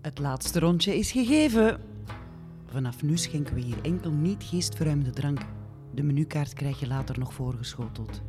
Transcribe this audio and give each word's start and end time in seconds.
Het 0.00 0.18
laatste 0.18 0.58
rondje 0.58 0.98
is 0.98 1.12
gegeven. 1.12 1.80
Vanaf 2.66 3.02
nu 3.02 3.16
schenken 3.16 3.54
we 3.54 3.60
hier 3.60 3.78
enkel 3.82 4.10
niet 4.10 4.44
geestverruimende 4.44 5.10
drank. 5.10 5.40
De 5.94 6.02
menukaart 6.02 6.52
krijg 6.52 6.80
je 6.80 6.86
later 6.86 7.18
nog 7.18 7.34
voorgeschoteld. 7.34 8.22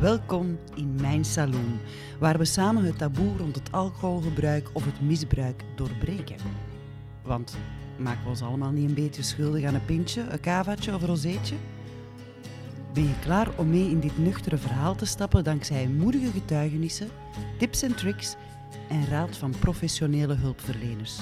Welkom 0.00 0.58
in 0.74 0.94
mijn 1.00 1.24
saloon, 1.24 1.78
waar 2.18 2.38
we 2.38 2.44
samen 2.44 2.84
het 2.84 2.98
taboe 2.98 3.36
rond 3.36 3.54
het 3.54 3.72
alcoholgebruik 3.72 4.70
of 4.72 4.84
het 4.84 5.00
misbruik 5.00 5.64
doorbreken. 5.76 6.36
Want 7.22 7.56
maken 7.98 8.22
we 8.22 8.28
ons 8.28 8.42
allemaal 8.42 8.70
niet 8.70 8.88
een 8.88 8.94
beetje 8.94 9.22
schuldig 9.22 9.64
aan 9.64 9.74
een 9.74 9.84
pintje, 9.84 10.20
een 10.20 10.40
kavaatje 10.40 10.94
of 10.94 11.00
een 11.00 11.08
rozeetje? 11.08 11.56
Ben 12.92 13.02
je 13.02 13.18
klaar 13.20 13.48
om 13.56 13.70
mee 13.70 13.90
in 13.90 14.00
dit 14.00 14.18
nuchtere 14.18 14.56
verhaal 14.56 14.94
te 14.94 15.06
stappen 15.06 15.44
dankzij 15.44 15.88
moedige 15.88 16.30
getuigenissen, 16.30 17.08
tips 17.58 17.82
en 17.82 17.94
tricks 17.94 18.36
en 18.88 19.06
raad 19.06 19.36
van 19.36 19.54
professionele 19.58 20.34
hulpverleners? 20.34 21.18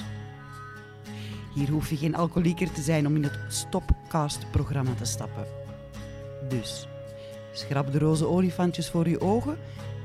Hier 1.54 1.70
hoef 1.70 1.90
je 1.90 1.96
geen 1.96 2.14
alcoholieker 2.14 2.72
te 2.72 2.82
zijn 2.82 3.06
om 3.06 3.16
in 3.16 3.22
het 3.22 3.38
Stopcast-programma 3.48 4.94
te 4.94 5.04
stappen. 5.04 5.46
Dus, 6.48 6.86
schrap 7.52 7.92
de 7.92 7.98
roze 7.98 8.26
olifantjes 8.26 8.90
voor 8.90 9.08
je 9.08 9.20
ogen 9.20 9.58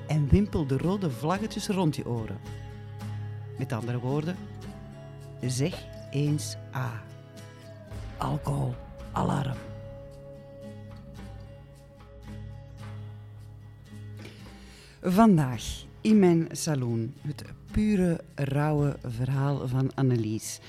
en 0.08 0.28
wimpel 0.30 0.68
de 0.68 0.78
rode 0.78 1.12
vlaggetjes 1.12 1.68
rond 1.68 1.96
je 1.96 2.08
oren. 2.08 2.38
Met 3.58 3.74
andere 3.74 4.00
woorden, 4.00 4.36
zeg 5.42 5.86
eens 6.12 6.56
A. 6.76 7.04
Alcohol, 8.18 8.76
alarm. 9.12 9.58
Vandaag 15.02 15.87
in 16.08 16.20
mijn 16.20 16.48
saloon 16.52 17.14
het 17.22 17.44
pure, 17.72 18.20
rauwe 18.36 18.98
verhaal 19.04 19.68
van 19.68 19.92
Annelies. 19.96 20.60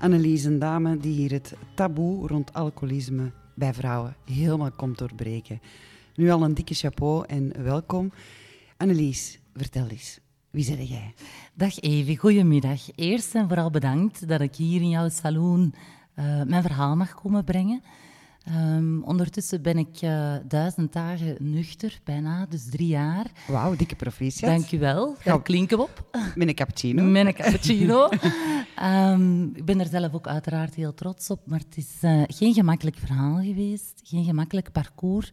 Annelies, 0.00 0.44
een 0.44 0.58
dame 0.58 0.96
die 0.96 1.12
hier 1.14 1.32
het 1.32 1.54
taboe 1.74 2.26
rond 2.26 2.52
alcoholisme 2.52 3.32
bij 3.54 3.74
vrouwen 3.74 4.16
helemaal 4.24 4.70
komt 4.70 4.98
doorbreken. 4.98 5.60
Nu 6.14 6.30
al 6.30 6.42
een 6.42 6.54
dikke 6.54 6.74
chapeau 6.74 7.24
en 7.26 7.62
welkom. 7.62 8.12
Annelies, 8.76 9.40
vertel 9.54 9.86
eens, 9.88 10.18
wie 10.50 10.76
ben 10.76 10.84
jij? 10.84 11.14
Dag 11.54 11.80
Evie, 11.80 12.18
goedemiddag. 12.18 12.80
Eerst 12.94 13.34
en 13.34 13.48
vooral 13.48 13.70
bedankt 13.70 14.28
dat 14.28 14.40
ik 14.40 14.54
hier 14.54 14.80
in 14.80 14.88
jouw 14.88 15.08
saloon 15.08 15.74
uh, 16.14 16.42
mijn 16.42 16.62
verhaal 16.62 16.96
mag 16.96 17.14
komen 17.14 17.44
brengen. 17.44 17.82
Um, 18.50 19.02
ondertussen 19.02 19.62
ben 19.62 19.78
ik 19.78 20.02
uh, 20.02 20.34
duizend 20.48 20.92
dagen 20.92 21.36
nuchter, 21.40 22.00
bijna, 22.04 22.46
dus 22.46 22.70
drie 22.70 22.88
jaar. 22.88 23.26
Wauw, 23.46 23.76
dikke 23.76 23.96
proficiat. 23.96 24.50
Dank 24.50 24.64
je 24.64 24.78
wel. 24.78 25.16
Daar 25.24 25.42
klinken 25.42 25.78
op. 25.78 26.10
Met 26.34 26.48
een 26.48 26.54
cappuccino. 26.54 27.02
Met 27.10 27.26
een 27.26 27.34
cappuccino. 27.34 28.08
um, 28.82 29.56
ik 29.56 29.64
ben 29.64 29.80
er 29.80 29.86
zelf 29.86 30.14
ook 30.14 30.26
uiteraard 30.26 30.74
heel 30.74 30.94
trots 30.94 31.30
op, 31.30 31.40
maar 31.46 31.58
het 31.58 31.76
is 31.76 31.94
uh, 32.02 32.22
geen 32.26 32.54
gemakkelijk 32.54 32.96
verhaal 32.96 33.36
geweest, 33.36 34.00
geen 34.04 34.24
gemakkelijk 34.24 34.72
parcours. 34.72 35.32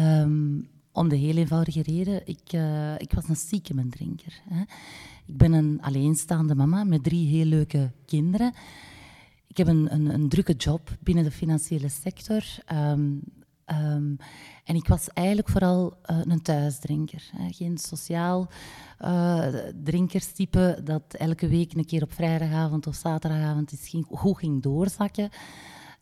Um, 0.00 0.68
om 0.92 1.08
de 1.08 1.16
heel 1.16 1.36
eenvoudige 1.36 1.82
reden, 1.82 2.26
ik, 2.26 2.52
uh, 2.54 2.94
ik 2.98 3.12
was 3.12 3.28
een 3.28 3.36
ziekemendrinker. 3.36 4.40
Hè. 4.48 4.60
Ik 5.26 5.36
ben 5.36 5.52
een 5.52 5.78
alleenstaande 5.82 6.54
mama 6.54 6.84
met 6.84 7.04
drie 7.04 7.28
heel 7.28 7.44
leuke 7.44 7.90
kinderen. 8.06 8.52
Ik 9.58 9.66
heb 9.66 9.74
een, 9.74 9.94
een, 9.94 10.14
een 10.14 10.28
drukke 10.28 10.52
job 10.52 10.96
binnen 11.00 11.24
de 11.24 11.30
financiële 11.30 11.88
sector. 11.88 12.44
Um, 12.72 13.20
um, 13.66 14.16
en 14.64 14.74
ik 14.74 14.88
was 14.88 15.08
eigenlijk 15.08 15.48
vooral 15.48 15.94
uh, 16.10 16.20
een 16.22 16.42
thuisdrinker. 16.42 17.30
Hè. 17.36 17.52
Geen 17.52 17.78
sociaal 17.78 18.48
uh, 19.00 19.46
drinkerstype 19.84 20.80
dat 20.84 21.02
elke 21.08 21.48
week 21.48 21.74
een 21.74 21.84
keer 21.84 22.02
op 22.02 22.12
vrijdagavond 22.12 22.86
of 22.86 22.94
zaterdagavond 22.94 23.72
is 23.72 23.88
ging, 23.88 24.06
goed 24.10 24.38
ging 24.38 24.62
doorzakken. 24.62 25.28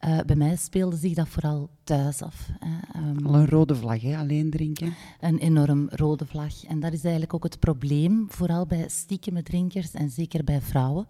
Uh, 0.05 0.21
bij 0.27 0.37
mij 0.37 0.56
speelde 0.56 0.97
zich 0.97 1.15
dat 1.15 1.28
vooral 1.28 1.71
thuis 1.84 2.22
af. 2.22 2.49
Um, 2.97 3.27
Al 3.27 3.34
een 3.34 3.49
rode 3.49 3.75
vlag, 3.75 4.00
hè? 4.00 4.16
alleen 4.16 4.50
drinken? 4.50 4.95
Een 5.21 5.39
enorm 5.39 5.89
rode 5.91 6.27
vlag. 6.27 6.65
En 6.65 6.81
dat 6.81 6.93
is 6.93 7.03
eigenlijk 7.03 7.34
ook 7.34 7.45
het 7.45 7.61
probleem, 7.61 8.27
vooral 8.28 8.66
bij 8.66 8.89
stiekeme 8.89 9.43
drinkers 9.43 9.91
en 9.91 10.11
zeker 10.11 10.45
bij 10.45 10.61
vrouwen. 10.61 11.06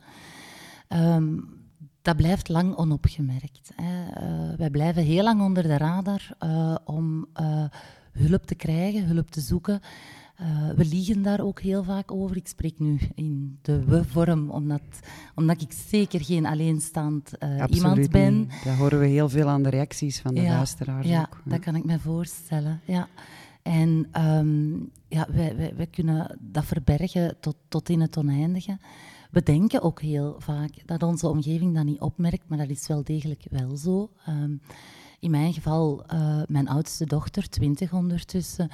Um, 0.89 1.65
dat 2.07 2.17
blijft 2.17 2.49
lang 2.49 2.77
onopgemerkt. 2.77 3.73
Hè. 3.75 4.05
Uh, 4.07 4.57
wij 4.57 4.71
blijven 4.71 5.03
heel 5.03 5.23
lang 5.23 5.41
onder 5.41 5.63
de 5.63 5.77
radar 5.77 6.29
uh, 6.45 6.75
om 6.85 7.27
uh, 7.41 7.65
hulp 8.13 8.47
te 8.47 8.55
krijgen, 8.55 9.07
hulp 9.07 9.31
te 9.31 9.41
zoeken. 9.41 9.81
we 10.77 10.85
liegen 10.85 11.23
daar 11.23 11.41
ook 11.41 11.61
heel 11.61 11.85
vaak 11.85 12.13
over. 12.13 12.37
Ik 12.37 12.49
spreek 12.49 12.79
nu 12.79 12.99
in 13.15 13.59
de 13.63 13.85
we-vorm, 13.85 14.51
omdat, 14.51 14.83
omdat 15.35 15.63
ik 15.63 15.73
zeker 15.73 16.25
geen 16.25 16.47
alleenstaand 16.47 17.33
iemand 17.69 18.11
ben. 18.11 18.39
Niet. 18.39 18.65
Dat 18.65 18.75
horen 18.75 18.99
we 18.99 19.07
heel 19.07 19.29
veel 19.29 19.49
aan 19.49 19.63
de 19.63 19.71
reacties 19.71 20.21
van 20.21 20.35
de 20.35 20.41
ja, 20.41 20.57
luisteraars 20.57 21.07
ja, 21.07 21.21
ook. 21.21 21.41
dat 21.45 21.59
kan 21.59 21.75
ik 21.75 21.85
me 21.85 21.99
voorstellen. 21.99 22.81
Ja. 22.85 23.09
En 23.63 24.09
um, 24.27 24.91
ja, 25.09 25.27
wij, 25.31 25.57
wij, 25.57 25.73
wij, 25.77 25.87
kunnen 25.87 26.39
dat 26.41 26.65
verbergen 26.65 27.37
tot, 27.41 27.57
tot 27.69 27.89
in 27.89 28.01
het 28.01 28.17
oneindige. 28.17 28.79
We 29.37 29.43
denken 29.43 29.83
ook 29.83 30.01
heel 30.01 30.37
vaak 30.39 30.71
dat 30.87 31.03
onze 31.03 31.29
omgeving 31.29 31.75
dat 31.75 31.85
niet 31.85 32.01
opmerkt, 32.01 32.49
maar 32.49 32.59
dat 32.59 32.69
is 32.69 32.87
wel 32.87 33.05
degelijk 33.05 33.45
wel 33.51 33.77
zo. 33.77 34.11
Um, 34.29 34.61
in 35.21 35.31
mijn 35.31 35.53
geval, 35.53 36.05
uh, 36.13 36.43
mijn 36.47 36.69
oudste 36.69 37.05
dochter, 37.05 37.49
twintig 37.49 37.93
ondertussen, 37.93 38.71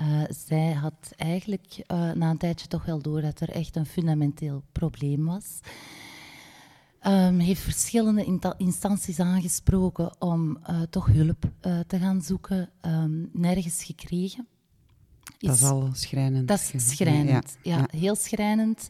uh, 0.00 0.22
zij 0.28 0.72
had 0.72 1.12
eigenlijk 1.16 1.84
uh, 1.86 2.12
na 2.12 2.30
een 2.30 2.38
tijdje 2.38 2.66
toch 2.66 2.84
wel 2.84 3.02
door 3.02 3.20
dat 3.20 3.40
er 3.40 3.50
echt 3.50 3.76
een 3.76 3.86
fundamenteel 3.86 4.62
probleem 4.72 5.24
was. 5.24 5.60
Um, 7.06 7.38
heeft 7.38 7.60
verschillende 7.60 8.54
instanties 8.56 9.20
aangesproken 9.20 10.20
om 10.20 10.58
toch 10.90 11.06
hulp 11.06 11.50
te 11.86 11.98
gaan 11.98 12.22
zoeken, 12.22 12.70
um, 12.82 13.30
nergens 13.32 13.84
gekregen. 13.84 14.46
Is, 15.38 15.48
dat 15.48 15.56
is 15.56 15.62
al 15.62 15.88
schrijnend. 15.92 16.48
Dat 16.48 16.70
is 16.72 16.96
schrijnend, 16.96 17.56
ja, 17.62 17.76
ja, 17.76 17.86
ja. 17.90 17.98
heel 17.98 18.14
schrijnend. 18.14 18.88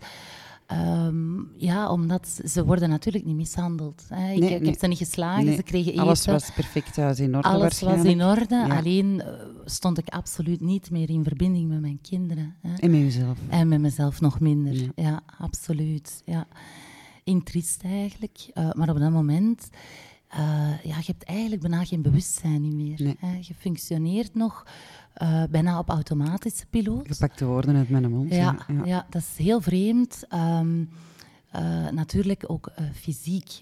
Um, 0.72 1.50
ja, 1.56 1.91
omdat 1.91 2.41
ze 2.44 2.65
worden 2.65 2.88
natuurlijk 2.88 3.25
niet 3.25 3.37
mishandeld. 3.37 4.04
Hè. 4.09 4.32
Ik, 4.32 4.38
nee, 4.38 4.54
ik 4.54 4.60
nee. 4.60 4.71
heb 4.71 4.78
ze 4.78 4.87
niet 4.87 4.99
geslagen, 4.99 5.44
nee. 5.44 5.54
ze 5.56 5.62
kregen 5.62 5.93
eten. 5.93 6.03
Alles 6.03 6.27
was 6.27 6.50
perfect 6.50 6.94
thuis 6.94 7.21
in 7.21 7.37
orde 7.37 7.49
Alles 7.49 7.81
was 7.81 8.04
in 8.04 8.22
orde, 8.22 8.54
ja. 8.54 8.77
alleen 8.77 9.15
uh, 9.15 9.25
stond 9.65 9.99
ik 9.99 10.09
absoluut 10.09 10.60
niet 10.60 10.91
meer 10.91 11.10
in 11.10 11.25
verbinding 11.25 11.69
met 11.69 11.81
mijn 11.81 11.99
kinderen. 12.03 12.54
Hè. 12.60 12.75
En 12.75 12.91
met 12.91 13.00
jezelf. 13.00 13.38
En 13.49 13.69
met 13.69 13.81
mezelf 13.81 14.21
nog 14.21 14.41
minder, 14.41 14.75
ja, 14.75 14.91
ja 14.94 15.22
absoluut. 15.38 16.22
Ja. 16.25 16.47
Intriest 17.25 17.83
eigenlijk, 17.83 18.50
uh, 18.54 18.72
maar 18.72 18.88
op 18.88 18.98
dat 18.98 19.10
moment... 19.10 19.69
Uh, 20.33 20.38
ja, 20.83 20.97
je 20.97 21.06
hebt 21.06 21.25
eigenlijk 21.25 21.60
bijna 21.60 21.84
geen 21.84 22.03
bewustzijn 22.03 22.60
niet 22.60 22.75
meer. 22.75 23.15
Hè. 23.19 23.38
Je 23.41 23.54
functioneert 23.54 24.34
nog 24.34 24.66
uh, 25.22 25.43
bijna 25.50 25.78
op 25.78 25.88
automatische 25.88 26.66
piloot. 26.66 27.06
Gepakte 27.06 27.44
woorden 27.44 27.77
uit 27.77 27.88
mijn 27.88 28.10
mond. 28.10 28.34
Ja, 28.34 28.59
ja. 28.69 28.84
ja. 28.84 29.06
dat 29.10 29.22
is 29.22 29.44
heel 29.44 29.60
vreemd. 29.60 30.25
Um, 30.34 30.88
uh, 31.56 31.88
natuurlijk 31.91 32.44
ook 32.47 32.72
uh, 32.78 32.87
fysiek 32.93 33.59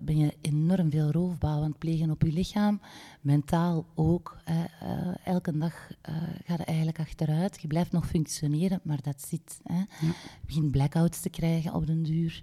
ben 0.00 0.16
je 0.16 0.34
enorm 0.40 0.90
veel 0.90 1.10
roofbouw 1.10 1.56
aan 1.56 1.68
het 1.68 1.78
plegen 1.78 2.10
op 2.10 2.22
je 2.22 2.32
lichaam. 2.32 2.80
Mentaal 3.20 3.86
ook. 3.94 4.36
elke 5.24 5.58
dag 5.58 5.74
ga 6.44 6.54
je 6.56 6.64
eigenlijk 6.64 6.98
achteruit. 6.98 7.60
Je 7.60 7.68
blijft 7.68 7.92
nog 7.92 8.06
functioneren, 8.06 8.80
maar 8.82 8.98
dat 9.02 9.22
zit. 9.28 9.60
Hè. 9.64 9.76
Ja. 9.76 9.86
Je 10.00 10.12
begint 10.46 10.70
blackouts 10.70 11.20
te 11.20 11.30
krijgen 11.30 11.74
op 11.74 11.86
den 11.86 12.02
duur. 12.02 12.42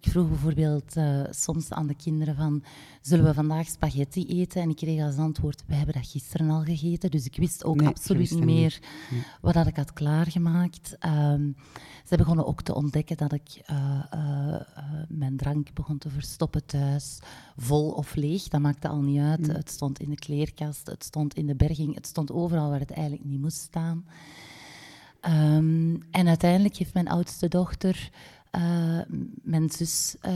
Ik 0.00 0.10
vroeg 0.10 0.28
bijvoorbeeld 0.28 0.96
uh, 0.96 1.24
soms 1.30 1.70
aan 1.70 1.86
de 1.86 1.94
kinderen 1.94 2.36
van, 2.36 2.62
zullen 3.02 3.24
we 3.24 3.34
vandaag 3.34 3.66
spaghetti 3.66 4.26
eten? 4.26 4.62
En 4.62 4.70
ik 4.70 4.76
kreeg 4.76 5.02
als 5.02 5.16
antwoord, 5.16 5.62
wij 5.66 5.76
hebben 5.76 5.94
dat 5.94 6.06
gisteren 6.06 6.50
al 6.50 6.62
gegeten. 6.62 7.10
Dus 7.10 7.24
ik 7.24 7.36
wist 7.36 7.64
ook 7.64 7.76
nee, 7.76 7.86
absoluut 7.86 8.20
wist 8.20 8.34
niet 8.34 8.44
meer 8.44 8.78
nee. 9.10 9.22
wat 9.40 9.54
dat 9.54 9.66
ik 9.66 9.76
had 9.76 9.92
klaargemaakt. 9.92 10.96
Um, 11.06 11.56
ze 12.04 12.16
begonnen 12.16 12.46
ook 12.46 12.62
te 12.62 12.74
ontdekken 12.74 13.16
dat 13.16 13.32
ik 13.32 13.62
uh, 13.70 14.02
uh, 14.14 14.56
mijn 15.08 15.36
drank 15.36 15.74
begon 15.74 15.98
te 15.98 16.10
verstoppen 16.10 16.66
thuis. 16.66 17.18
Vol 17.56 17.90
of 17.90 18.14
leeg, 18.14 18.48
dat 18.48 18.60
maakte 18.60 18.88
al 18.88 19.02
niet 19.02 19.20
uit. 19.20 19.46
Mm. 19.46 19.54
Het 19.54 19.70
stond 19.70 20.00
in 20.00 20.10
de 20.10 20.16
kleerkast, 20.16 20.86
het 20.86 21.04
stond 21.04 21.34
in 21.34 21.46
de 21.46 21.56
berging, 21.56 21.94
het 21.94 22.06
stond 22.06 22.32
overal 22.32 22.70
waar 22.70 22.80
het 22.80 22.90
eigenlijk 22.90 23.24
niet 23.24 23.40
moest 23.40 23.60
staan. 23.60 24.04
Um, 25.22 26.02
en 26.10 26.28
uiteindelijk 26.28 26.76
heeft 26.76 26.94
mijn 26.94 27.08
oudste 27.08 27.48
dochter 27.48 28.10
uh, 28.56 29.00
mijn 29.42 29.70
zus 29.70 30.16
uh, 30.22 30.32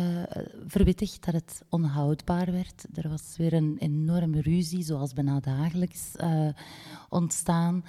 verwittigd 0.67 1.25
dat 1.25 1.35
het 1.35 1.63
onhoudbaar 1.69 2.53
werd. 2.53 2.85
Er 2.95 3.09
was 3.09 3.35
weer 3.37 3.53
een 3.53 3.77
enorme 3.79 4.41
ruzie, 4.41 4.83
zoals 4.83 5.13
bijna 5.13 5.41
dagelijks, 5.41 6.13
uh, 6.21 6.49
ontstaan. 7.09 7.85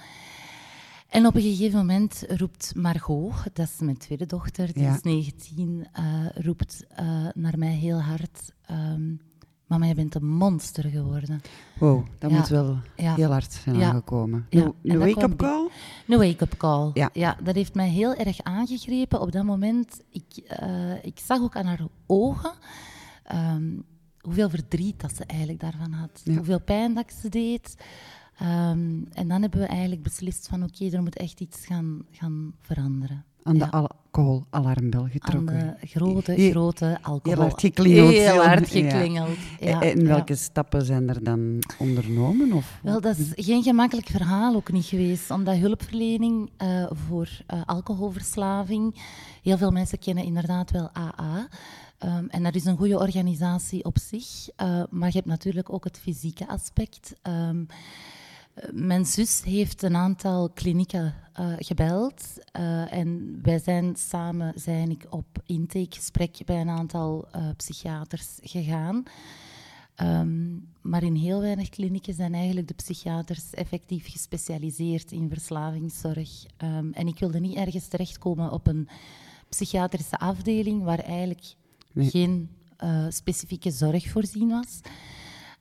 En 1.08 1.26
op 1.26 1.34
een 1.34 1.42
gegeven 1.42 1.78
moment 1.78 2.24
roept 2.28 2.74
Margot, 2.74 3.34
dat 3.52 3.68
is 3.68 3.78
mijn 3.78 3.98
tweede 3.98 4.26
dochter, 4.26 4.72
die 4.72 4.82
Ja. 4.82 4.94
is 4.94 5.02
19, 5.02 5.86
roept 6.34 6.84
naar 7.34 7.58
mij 7.58 7.74
heel 7.74 8.00
hard... 8.00 8.52
Um, 8.70 9.20
Mama, 9.74 9.86
je 9.86 9.94
bent 9.94 10.14
een 10.14 10.26
monster 10.26 10.84
geworden. 10.84 11.40
Wow, 11.78 12.06
dat 12.18 12.30
Ja. 12.30 12.36
moet 12.36 12.48
wel 12.48 12.78
Ja. 12.96 13.14
heel 13.14 13.30
hard 13.30 13.52
zijn 13.52 13.76
Ja. 13.78 13.88
aangekomen. 13.88 14.46
Ja, 14.50 14.72
Een 14.82 14.98
wake-up 14.98 15.36
call? 15.36 15.68
Een 16.08 16.18
wake-up 16.18 16.56
call. 16.56 16.90
Ja. 17.12 17.36
dat 17.42 17.54
heeft 17.54 17.74
mij 17.74 17.88
heel 17.88 18.14
erg 18.14 18.42
aangegrepen 18.42 19.20
op 19.20 19.32
dat 19.32 19.44
moment. 19.44 20.00
Ik, 20.10 20.36
eh, 20.46 21.04
ik 21.04 21.18
zag 21.18 21.40
ook 21.40 21.56
aan 21.56 21.66
haar 21.66 21.80
ogen 22.06 22.52
ehm, 23.24 23.72
hoeveel 24.20 24.50
verdriet 24.50 25.00
dat 25.00 25.16
ze 25.16 25.24
eigenlijk 25.24 25.60
daarvan 25.60 25.92
had. 25.92 26.22
Hoeveel 26.36 26.60
pijn 26.60 26.94
dat 26.94 27.12
ze 27.20 27.28
deed. 27.28 27.76
Ehm, 28.38 29.02
en 29.12 29.28
dan 29.28 29.40
hebben 29.42 29.60
we 29.60 29.66
eigenlijk 29.66 30.02
beslist 30.02 30.48
van 30.48 30.62
oké, 30.62 30.90
er 30.90 31.02
moet 31.02 31.16
echt 31.16 31.40
iets 31.40 31.66
gaan, 31.66 32.02
gaan 32.10 32.52
veranderen. 32.60 33.24
Aan 33.46 33.58
de 33.58 33.70
alcoholalarmbel 33.70 35.02
Aan 35.02 35.10
getrokken. 35.10 35.76
de 35.80 35.86
grote, 35.86 36.32
Heel- 36.32 36.50
grote 36.50 36.98
alcohol. 37.02 37.40
hard 37.40 37.60
geklingeld. 37.60 38.10
Heel 38.10 38.44
hard 38.44 38.68
geklingeld. 38.68 39.36
Ja, 39.60 39.80
en 39.82 40.00
ja. 40.00 40.06
welke 40.06 40.34
stappen 40.34 40.84
zijn 40.84 41.08
er 41.08 41.24
dan 41.24 41.58
ondernomen? 41.78 42.52
Of? 42.52 42.78
Wel, 42.82 43.00
dat 43.00 43.16
is 43.18 43.32
geen 43.46 43.62
gemakkelijk 43.62 44.06
verhaal 44.08 44.54
ook 44.54 44.72
niet 44.72 44.84
geweest, 44.84 45.30
omdat 45.30 45.56
hulpverlening 45.56 46.50
eh, 46.56 46.86
voor 47.08 47.28
eh, 47.46 47.60
alcoholverslaving, 47.66 48.94
heel 49.42 49.56
veel 49.56 49.70
mensen 49.70 49.98
kennen 49.98 50.24
inderdaad 50.24 50.70
wel 50.70 50.90
AA. 50.96 51.48
Ehm, 51.98 52.24
en 52.28 52.42
dat 52.42 52.54
is 52.54 52.64
een 52.64 52.76
goede 52.76 52.98
organisatie 52.98 53.84
op 53.84 53.98
zich, 53.98 54.48
eh, 54.56 54.82
maar 54.90 55.08
je 55.08 55.14
hebt 55.16 55.26
natuurlijk 55.28 55.72
ook 55.72 55.84
het 55.84 55.98
fysieke 55.98 56.48
aspect. 56.48 57.14
Ehm, 57.22 57.58
eh, 57.68 57.76
mijn 58.72 59.06
zus 59.06 59.42
heeft 59.42 59.82
een 59.82 59.96
aantal 59.96 60.50
klinieken 60.50 61.14
eh, 61.32 61.52
gebeld 61.58 62.24
eh, 62.52 62.92
en 62.92 63.38
wij 63.42 63.58
zijn 63.58 63.96
samen 63.96 64.52
zijn 64.56 64.90
ik 64.90 65.06
op 65.10 65.26
intakegesprek 65.46 66.38
bij 66.44 66.60
een 66.60 66.68
aantal 66.68 67.28
eh, 67.30 67.48
psychiaters 67.56 68.28
gegaan. 68.42 69.02
Ehm, 69.94 70.54
maar 70.80 71.02
in 71.02 71.14
heel 71.14 71.40
weinig 71.40 71.68
klinieken 71.68 72.14
zijn 72.14 72.34
eigenlijk 72.34 72.68
de 72.68 72.74
psychiaters 72.74 73.50
effectief 73.50 74.10
gespecialiseerd 74.10 75.12
in 75.12 75.28
verslavingszorg. 75.28 76.44
Ehm, 76.56 76.90
en 76.92 77.06
ik 77.06 77.18
wilde 77.18 77.40
niet 77.40 77.56
ergens 77.56 77.86
terechtkomen 77.86 78.50
op 78.52 78.66
een 78.66 78.88
psychiatrische 79.48 80.18
afdeling 80.18 80.82
waar 80.82 80.98
eigenlijk 80.98 81.54
Nee. 81.92 82.10
geen 82.10 82.48
eh, 82.76 83.06
specifieke 83.08 83.70
zorg 83.70 84.08
voorzien 84.08 84.48
was. 84.48 84.80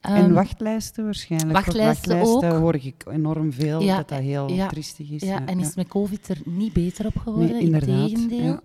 En 0.03 0.23
Ehm, 0.23 0.33
wachtlijsten 0.33 1.03
waarschijnlijk. 1.03 1.51
wachtlijsten 1.53 2.15
wachtlijsten 2.17 2.51
ook. 2.51 2.59
hoor 2.59 2.75
ik 2.75 3.03
enorm 3.11 3.53
veel, 3.53 3.81
Ja, 3.81 3.95
dat 3.97 4.09
dat 4.09 4.19
heel 4.19 4.50
ja, 4.51 4.67
triestig 4.67 5.09
is. 5.09 5.21
Ja, 5.21 5.45
en 5.45 5.59
is 5.59 5.75
met 5.75 5.88
COVID 5.88 6.27
er 6.27 6.41
niet 6.45 6.73
beter 6.73 7.05
op 7.05 7.17
geworden, 7.17 7.51
Nee, 7.51 7.61
inderdaad, 7.61 8.09
integendeel. 8.09 8.44
ja. 8.44 8.61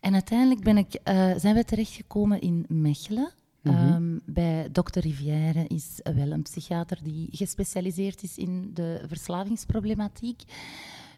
En 0.00 0.12
uiteindelijk 0.12 0.60
ben 0.62 0.76
ik, 0.76 0.94
eh, 0.94 1.30
zijn 1.36 1.54
we 1.54 1.64
terechtgekomen 1.64 2.40
in 2.40 2.64
Mechelen. 2.68 3.32
Mhm. 3.62 3.76
Ehm, 3.76 4.18
bij 4.24 4.68
dokter 4.72 5.02
Rivière 5.02 5.64
is 5.66 6.00
wel 6.14 6.30
een 6.32 6.42
psychiater 6.42 6.98
die 7.02 7.28
gespecialiseerd 7.30 8.22
is 8.22 8.36
in 8.38 8.70
de 8.74 9.04
verslavingsproblematiek. 9.08 10.42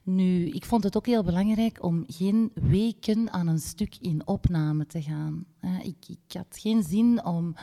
Nu, 0.02 0.46
ik 0.48 0.64
vond 0.64 0.84
het 0.84 0.96
ook 0.96 1.06
heel 1.06 1.22
belangrijk 1.22 1.82
om 1.82 2.04
geen 2.06 2.50
weken 2.54 3.32
aan 3.32 3.46
een 3.46 3.58
stuk 3.58 3.96
in 4.00 4.22
opname 4.26 4.86
te 4.86 5.02
gaan. 5.02 5.44
Eh, 5.60 5.70
ik, 5.82 5.96
ik 6.08 6.36
had 6.36 6.46
geen 6.60 6.82
zin 6.82 7.24
om 7.24 7.54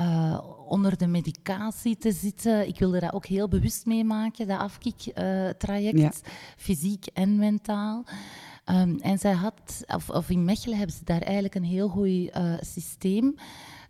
eh, 0.00 0.38
onder 0.68 0.96
de 0.98 1.06
medicatie 1.06 1.96
te 1.96 2.12
zitten. 2.12 2.68
Ik 2.68 2.78
wilde 2.78 3.00
dat 3.00 3.12
ook 3.12 3.26
heel 3.26 3.48
bewust 3.48 3.86
meemaken, 3.86 4.46
dat 4.46 4.58
afkiktraject, 4.58 5.98
Ja. 5.98 6.12
fysiek 6.56 7.06
en 7.06 7.36
mentaal. 7.36 8.04
Ehm, 8.64 8.96
en 8.96 9.18
zij 9.18 9.32
had, 9.32 9.84
of, 9.86 10.10
of 10.10 10.30
in 10.30 10.44
Mechelen 10.44 10.78
hebben 10.78 10.96
ze 10.96 11.04
daar 11.04 11.20
eigenlijk 11.22 11.54
een 11.54 11.64
heel 11.64 11.88
goed 11.88 12.30
eh, 12.30 12.54
systeem. 12.60 13.34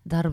Daar 0.03 0.31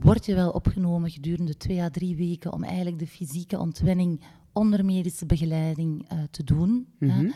word 0.00 0.26
je 0.26 0.34
wel 0.34 0.50
opgenomen 0.50 1.10
gedurende 1.10 1.56
twee 1.56 1.80
à 1.82 1.90
drie 1.90 2.16
weken 2.16 2.52
om 2.52 2.64
eigenlijk 2.64 2.98
de 2.98 3.06
fysieke 3.06 3.58
ontwenning 3.58 4.20
onder 4.52 4.84
medische 4.84 5.26
begeleiding 5.26 6.08
eh, 6.08 6.18
te 6.30 6.44
doen. 6.44 6.86
Mhm. 6.98 7.30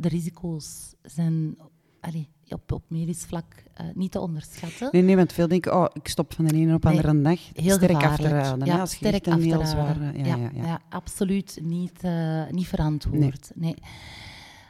De 0.00 0.08
risico's 0.08 0.94
zijn 1.02 1.58
allee, 2.00 2.28
op, 2.52 2.72
op 2.72 2.82
medisch 2.88 3.24
vlak 3.24 3.44
eh, 3.74 3.86
niet 3.94 4.10
te 4.10 4.20
onderschatten. 4.20 4.88
Nee, 4.92 5.02
nee, 5.02 5.16
want 5.16 5.32
veel 5.32 5.48
denken, 5.48 5.74
oh, 5.76 5.86
ik 5.92 6.08
stop 6.08 6.34
van 6.34 6.44
de 6.44 6.54
ene 6.54 6.74
op 6.74 6.82
de 6.82 6.88
Nee, 6.88 6.96
andere 6.96 7.22
dag. 7.22 7.40
Heel 7.54 7.74
sterk 7.76 7.92
af 7.92 8.16
te 8.16 8.22
gevaarlijk. 8.22 8.44
raden. 8.44 8.66
Ja, 8.66 8.80
als 8.80 8.92
sterk 8.92 9.24
heel 9.26 9.50
raden. 9.50 9.66
zware... 9.66 10.18
Ja, 10.18 10.36
ja, 10.36 10.50
ja. 10.54 10.80
absoluut 10.88 11.58
niet, 11.62 12.02
eh, 12.02 12.42
niet 12.50 12.66
verantwoord. 12.66 13.50
Nee. 13.54 13.74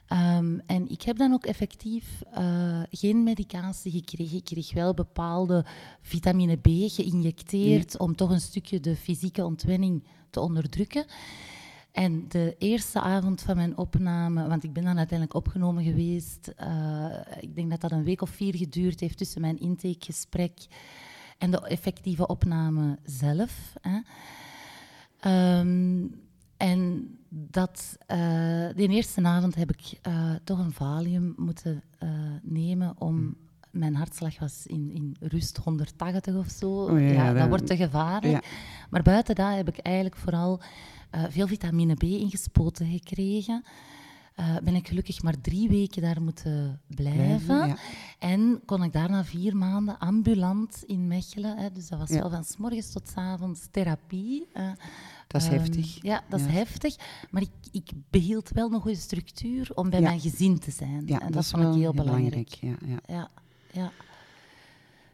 Ehm, 0.08 0.58
en 0.66 0.88
ik 0.88 1.02
heb 1.02 1.16
dan 1.16 1.32
ook 1.32 1.44
effectief 1.46 2.22
eh, 2.32 2.82
geen 2.90 3.22
medicatie 3.22 3.92
gekregen. 3.92 4.36
Ik 4.36 4.44
kreeg 4.44 4.72
wel 4.72 4.94
bepaalde 4.94 5.64
vitamine 6.00 6.56
B 6.56 6.68
geïnjecteerd 6.70 7.98
om 7.98 8.16
toch 8.16 8.30
een 8.30 8.40
stukje 8.40 8.80
de 8.80 8.96
fysieke 8.96 9.44
ontwenning 9.44 10.04
te 10.30 10.40
onderdrukken. 10.40 11.04
En 11.98 12.24
de 12.28 12.54
eerste 12.58 13.00
avond 13.00 13.42
van 13.42 13.56
mijn 13.56 13.76
opname, 13.76 14.48
want 14.48 14.64
ik 14.64 14.72
ben 14.72 14.84
dan 14.84 14.96
uiteindelijk 14.98 15.38
opgenomen 15.38 15.84
geweest, 15.84 16.52
eh, 16.56 17.06
ik 17.40 17.54
denk 17.54 17.70
dat 17.70 17.80
dat 17.80 17.92
een 17.92 18.04
week 18.04 18.22
of 18.22 18.30
vier 18.30 18.56
geduurd 18.56 19.00
heeft 19.00 19.18
tussen 19.18 19.40
mijn 19.40 19.58
intakegesprek 19.58 20.66
en 21.38 21.50
de 21.50 21.60
effectieve 21.60 22.26
opname 22.26 22.98
zelf. 23.04 23.74
Hè. 23.80 23.98
Ehm, 25.20 26.06
en 26.56 27.10
dat, 27.28 27.96
eh 28.06 28.68
die 28.74 28.88
eerste 28.88 29.22
avond 29.22 29.54
heb 29.54 29.70
ik 29.70 29.98
eh, 30.02 30.34
toch 30.44 30.58
een 30.58 30.72
valium 30.72 31.34
moeten 31.36 31.82
nemen 32.42 32.94
om... 32.98 33.36
Mijn 33.70 33.94
hartslag 33.94 34.38
was 34.38 34.66
in, 34.66 34.90
in 34.92 35.16
rust 35.20 35.56
180 35.56 36.34
of 36.34 36.48
zo. 36.48 36.70
Oh 36.84 37.00
ja, 37.00 37.06
ja, 37.06 37.26
dat 37.26 37.36
dat- 37.36 37.48
wordt 37.48 37.66
te 37.66 37.76
gevaarlijk. 37.76 38.44
Ja. 38.44 38.50
Maar 38.90 39.02
buiten 39.02 39.34
dat 39.34 39.54
heb 39.54 39.68
ik 39.68 39.78
eigenlijk 39.78 40.16
vooral 40.16 40.60
eh, 41.10 41.24
veel 41.28 41.46
vitamine 41.46 41.94
B 41.94 42.02
ingespoten 42.02 42.86
gekregen. 42.90 43.64
Eh, 44.34 44.56
ben 44.64 44.74
ik 44.74 44.88
gelukkig 44.88 45.22
maar 45.22 45.40
drie 45.40 45.68
weken 45.68 46.02
daar 46.02 46.22
moeten 46.22 46.80
blijven. 46.86 47.16
Blijven, 47.46 47.68
ja. 47.68 47.76
En 48.18 48.60
kon 48.64 48.82
ik 48.82 48.92
daarna 48.92 49.24
vier 49.24 49.56
maanden 49.56 49.98
ambulant 49.98 50.82
in 50.86 51.06
Mechelen. 51.06 51.56
Hè, 51.58 51.72
dus 51.72 51.88
dat 51.88 51.98
was 51.98 52.08
Ja. 52.08 52.20
wel 52.20 52.30
van 52.30 52.44
s 52.44 52.56
morgens 52.56 52.92
tot 52.92 53.08
s 53.08 53.14
avonds 53.14 53.68
therapie. 53.70 54.46
Dat 55.26 55.42
is 55.42 55.48
Ehm, 55.48 55.56
heftig. 55.58 56.02
Ja, 56.02 56.22
dat 56.28 56.40
is 56.40 56.46
heftig. 56.46 56.96
Maar 57.30 57.42
ik, 57.42 57.50
ik 57.72 57.90
behield 58.10 58.50
wel 58.50 58.72
een 58.72 58.80
goede 58.80 58.96
structuur 58.96 59.70
om 59.74 59.90
bij 59.90 60.00
mijn 60.00 60.20
gezin 60.20 60.58
te 60.58 60.70
zijn. 60.70 61.02
Ja, 61.06 61.20
en 61.20 61.32
dat, 61.32 61.46
vond 61.46 61.62
ik 61.74 61.80
heel 61.80 61.94
belangrijk. 61.94 62.48
Ja, 62.48 62.76
ja. 63.06 63.30
Ja, 63.72 63.90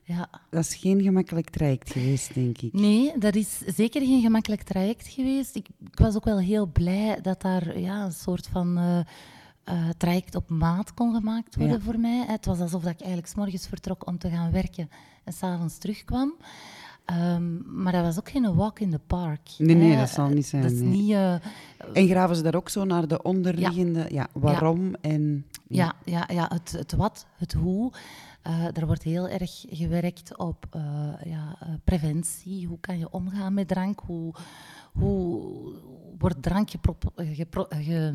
ja. 0.04 0.14
ja. 0.14 0.28
Dat 0.50 0.60
is 0.64 0.74
geen 0.74 1.02
gemakkelijk 1.02 1.50
traject 1.50 1.92
geweest, 1.92 2.34
denk 2.34 2.58
ik. 2.58 2.72
Nee, 2.72 3.12
dat 3.18 3.34
is 3.34 3.58
zeker 3.58 4.00
geen 4.02 4.20
gemakkelijk 4.22 4.62
traject 4.62 5.06
geweest. 5.08 5.56
Ik, 5.56 5.68
ik 5.90 5.98
was 5.98 6.16
ook 6.16 6.24
wel 6.24 6.38
heel 6.38 6.66
blij 6.66 7.18
dat 7.22 7.42
daar 7.42 7.78
ja, 7.78 8.04
een 8.04 8.12
soort 8.12 8.46
van 8.46 8.78
eh, 8.78 8.98
eh, 9.64 9.88
traject 9.96 10.34
op 10.34 10.48
maat 10.50 10.94
kon 10.94 11.14
gemaakt 11.14 11.56
worden 11.56 11.76
Ja. 11.76 11.82
voor 11.82 11.98
mij. 11.98 12.24
Het 12.26 12.46
was 12.46 12.60
alsof 12.60 12.82
dat 12.82 12.92
ik 12.92 12.98
eigenlijk 13.00 13.28
's 13.32 13.34
morgens 13.34 13.66
vertrok 13.68 14.06
om 14.06 14.18
te 14.18 14.30
gaan 14.30 14.50
werken 14.52 14.88
en 15.24 15.32
s'avonds 15.32 15.78
terugkwam. 15.78 16.34
Ehm, 17.04 17.82
maar 17.82 17.92
dat 17.92 18.02
was 18.02 18.18
ook 18.18 18.30
geen 18.30 18.54
walk 18.54 18.78
in 18.80 18.90
the 18.90 18.98
park. 19.06 19.40
Nee, 19.58 19.76
nee, 19.76 19.90
hè. 19.92 19.98
dat 19.98 20.08
zal 20.10 20.28
niet 20.28 20.46
zijn, 20.46 20.62
Dat 20.62 20.70
is 20.70 20.78
nee. 20.80 20.88
niet... 20.88 21.10
eh, 21.12 21.34
En 21.92 22.08
graven 22.08 22.36
ze 22.36 22.42
daar 22.42 22.54
ook 22.54 22.68
zo 22.68 22.84
naar 22.84 23.08
de 23.08 23.22
onderliggende... 23.22 24.06
Ja, 24.10 24.26
waarom 24.32 24.94
en... 25.00 25.46
Ja, 25.68 25.92
ja, 26.04 26.28
ja 26.32 26.50
het, 26.52 26.72
het 26.72 26.92
wat, 26.92 27.26
het 27.36 27.52
hoe. 27.52 27.92
Eh 28.44 28.76
er 28.76 28.86
wordt 28.86 29.02
heel 29.02 29.28
erg 29.28 29.64
gewerkt 29.68 30.36
op 30.38 30.66
eh, 30.70 30.82
ja, 31.24 31.56
eh, 31.60 31.68
preventie. 31.84 32.66
Hoe 32.66 32.80
kan 32.80 32.98
je 32.98 33.10
omgaan 33.10 33.54
met 33.54 33.68
drank? 33.68 34.00
Hoe, 34.06 34.34
hoe 34.92 35.42
wordt 36.18 36.42
drank 36.42 36.68
eh, 37.14 37.26
gepro- 37.36 37.66
eh, 37.68 37.84
ge- 37.84 38.12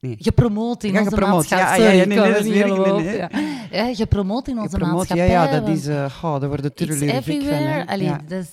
Nee. 0.00 0.16
gepromoot 0.18 0.82
in 0.84 0.92
Ja, 0.92 1.00
onze. 1.02 1.10
Ja, 1.50 1.58
maatschappij. 1.58 1.80
ja, 1.84 1.90
ja, 1.90 2.04
nee, 2.06 2.18
nee, 2.18 2.32
dat 2.32 2.40
is 2.44 2.48
nee, 2.48 3.16
Ja. 3.16 3.30
Ja, 3.70 3.94
gepromoot 3.94 4.48
in 4.48 4.58
onze 4.58 4.70
Gepromoot, 4.70 5.08
ja, 5.08 5.16
maatschappij. 5.16 5.28
ja, 5.30 5.60
dat 5.60 5.68
is... 5.68 5.86
eh 5.86 6.10
goh, 6.10 6.40
daar 6.40 6.48
wordt 6.48 6.62
de 6.62 6.72
turelure 6.74 7.12
dik 7.12 7.22
van. 7.22 7.32
everywhere. 7.34 7.64
hè. 7.64 7.86
Allee, 7.86 8.06
Ja. 8.06 8.20
dus, 8.28 8.48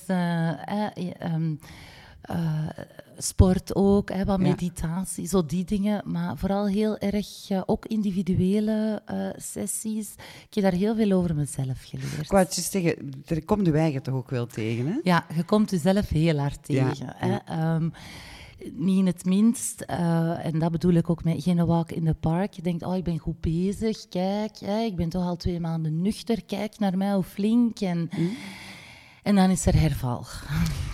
je- 0.96 1.14
ehm, 1.20 1.54
eh, 2.22 2.38
sport 3.18 3.76
ook, 3.76 4.10
hè, 4.10 4.26
wat 4.26 4.40
Ja. 4.42 4.48
meditatie, 4.48 5.28
zo 5.28 5.46
die 5.46 5.64
dingen. 5.66 6.02
Maar 6.06 6.38
vooral 6.38 6.68
heel 6.68 6.98
erg, 6.98 7.28
ook 7.66 7.86
individuele 7.86 9.02
eh, 9.06 9.28
sessies. 9.36 10.14
Ik 10.48 10.54
heb 10.54 10.64
daar 10.64 10.74
heel 10.74 10.96
veel 10.96 11.12
over 11.12 11.36
mezelf 11.36 11.82
geleerd. 11.84 12.22
Ik 12.22 12.32
wou 12.32 12.46
zeggen, 12.50 13.12
er 13.26 13.46
komt 13.46 13.68
uw 13.68 13.74
eigen 13.74 14.04
toch 14.04 14.14
ook 14.16 14.30
wel 14.30 14.48
tegen, 14.48 14.86
hè? 14.86 15.00
Ja, 15.04 15.26
je 15.36 15.44
komt 15.44 15.70
jezelf 15.70 16.10
heel 16.10 16.38
hard 16.38 16.68
Ja, 16.68 16.90
tegen. 16.90 17.14
hè. 17.16 17.36
Ehm, 17.46 17.90
niet 18.74 18.98
in 18.98 19.06
het 19.06 19.26
minst, 19.26 19.82
eh, 19.82 20.46
en 20.46 20.60
dat 20.60 20.72
bedoel 20.72 20.94
ik 20.94 21.10
ook 21.10 21.24
met 21.24 21.44
geen 21.44 21.66
walk 21.66 21.92
in 21.92 22.06
the 22.06 22.14
park. 22.14 22.54
Je 22.54 22.62
denkt, 22.62 22.84
oh, 22.84 22.96
ik 22.96 23.04
ben 23.04 23.18
goed 23.18 23.40
bezig, 23.42 24.08
kijk, 24.10 24.58
hè, 24.60 24.80
ik 24.82 24.96
ben 24.96 25.10
toch 25.10 25.24
al 25.24 25.36
twee 25.36 25.60
maanden 25.60 26.02
nuchter, 26.02 26.44
kijk 26.46 26.80
naar 26.80 26.98
mij, 26.98 27.14
hoe 27.14 27.24
flink. 27.24 27.80
En, 27.80 28.10
Hm? 28.12 28.22
En 29.24 29.36
dan 29.36 29.50
is 29.50 29.66
er 29.66 29.80
herval. 29.80 30.26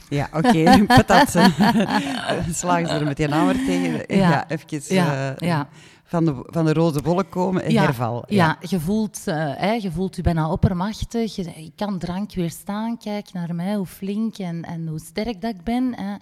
Ja, 0.10 0.30
oké, 0.34 0.84
patat. 0.88 1.30
Slagen 2.52 2.88
ze 2.88 2.94
er 2.94 3.04
met 3.04 3.18
je 3.18 3.28
naam 3.28 3.66
tegen. 3.66 4.18
Ja, 4.18 4.30
ja 4.30 4.50
even 4.50 4.96
ja, 4.96 5.32
uh, 5.32 5.48
ja. 5.48 5.68
Van, 6.04 6.26
de, 6.26 6.44
van 6.46 6.66
de 6.66 6.74
roze 6.74 7.02
wolk 7.02 7.30
komen, 7.30 7.70
een 7.70 7.78
herval. 7.78 8.24
Ja, 8.28 8.58
je, 8.62 8.80
voelt, 8.80 9.22
uh, 9.26 9.80
je 9.80 9.92
voelt 9.92 10.16
je 10.16 10.22
bijna 10.22 10.52
oppermachtig. 10.52 11.36
Je, 11.36 11.44
ik 11.44 11.72
kan 11.76 11.98
drank 11.98 12.34
weerstaan. 12.34 12.98
Kijk 12.98 13.34
naar 13.34 13.56
mij, 13.56 13.76
hoe 13.76 13.86
flink 13.86 14.38
en, 14.38 14.64
en 14.64 14.88
hoe 14.88 15.00
sterk 15.00 15.42
dat 15.42 15.56
ik 15.56 15.64
ben. 15.64 15.96
Hè. 15.96 16.16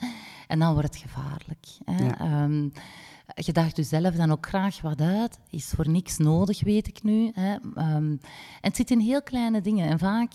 En 0.48 0.60
dan 0.60 0.74
wordt 0.74 0.94
het 0.94 1.04
gevaarlijk. 1.04 1.68
Hè. 1.86 2.44
Um, 2.44 2.72
je 3.34 3.52
daagt 3.52 3.78
jezelf 3.78 4.16
dan 4.16 4.32
ook 4.32 4.48
graag 4.48 4.82
wat 4.82 5.02
uit. 5.02 5.40
Is 5.50 5.66
voor 5.66 5.90
niks 5.90 6.18
nodig, 6.18 6.64
weet 6.64 6.88
ik 6.88 7.04
nu. 7.04 7.32
Hè. 7.34 7.54
Um, 7.54 7.72
en 7.76 8.20
het 8.62 8.76
zit 8.76 8.92
in 8.92 9.00
heel 9.00 9.24
kleine 9.24 9.62
dingen. 9.62 9.90
En 9.90 10.00
vaak 10.00 10.32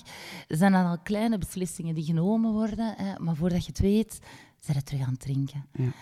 zijn 0.49 0.73
dat 0.73 0.85
al 0.85 0.99
kleine 0.99 1.39
beslissingen 1.39 1.95
die 1.95 2.05
genomen 2.05 2.53
worden. 2.53 2.95
Hè. 2.97 3.19
Maar 3.19 3.37
voordat 3.37 3.65
je 3.65 3.71
het 3.71 3.81
weet, 3.81 4.19
zijn 4.61 4.77
je 4.77 4.83
terug 4.83 5.03
aan 5.03 5.11
het 5.11 5.21
drinken. 5.21 5.65
Ja. 5.73 5.93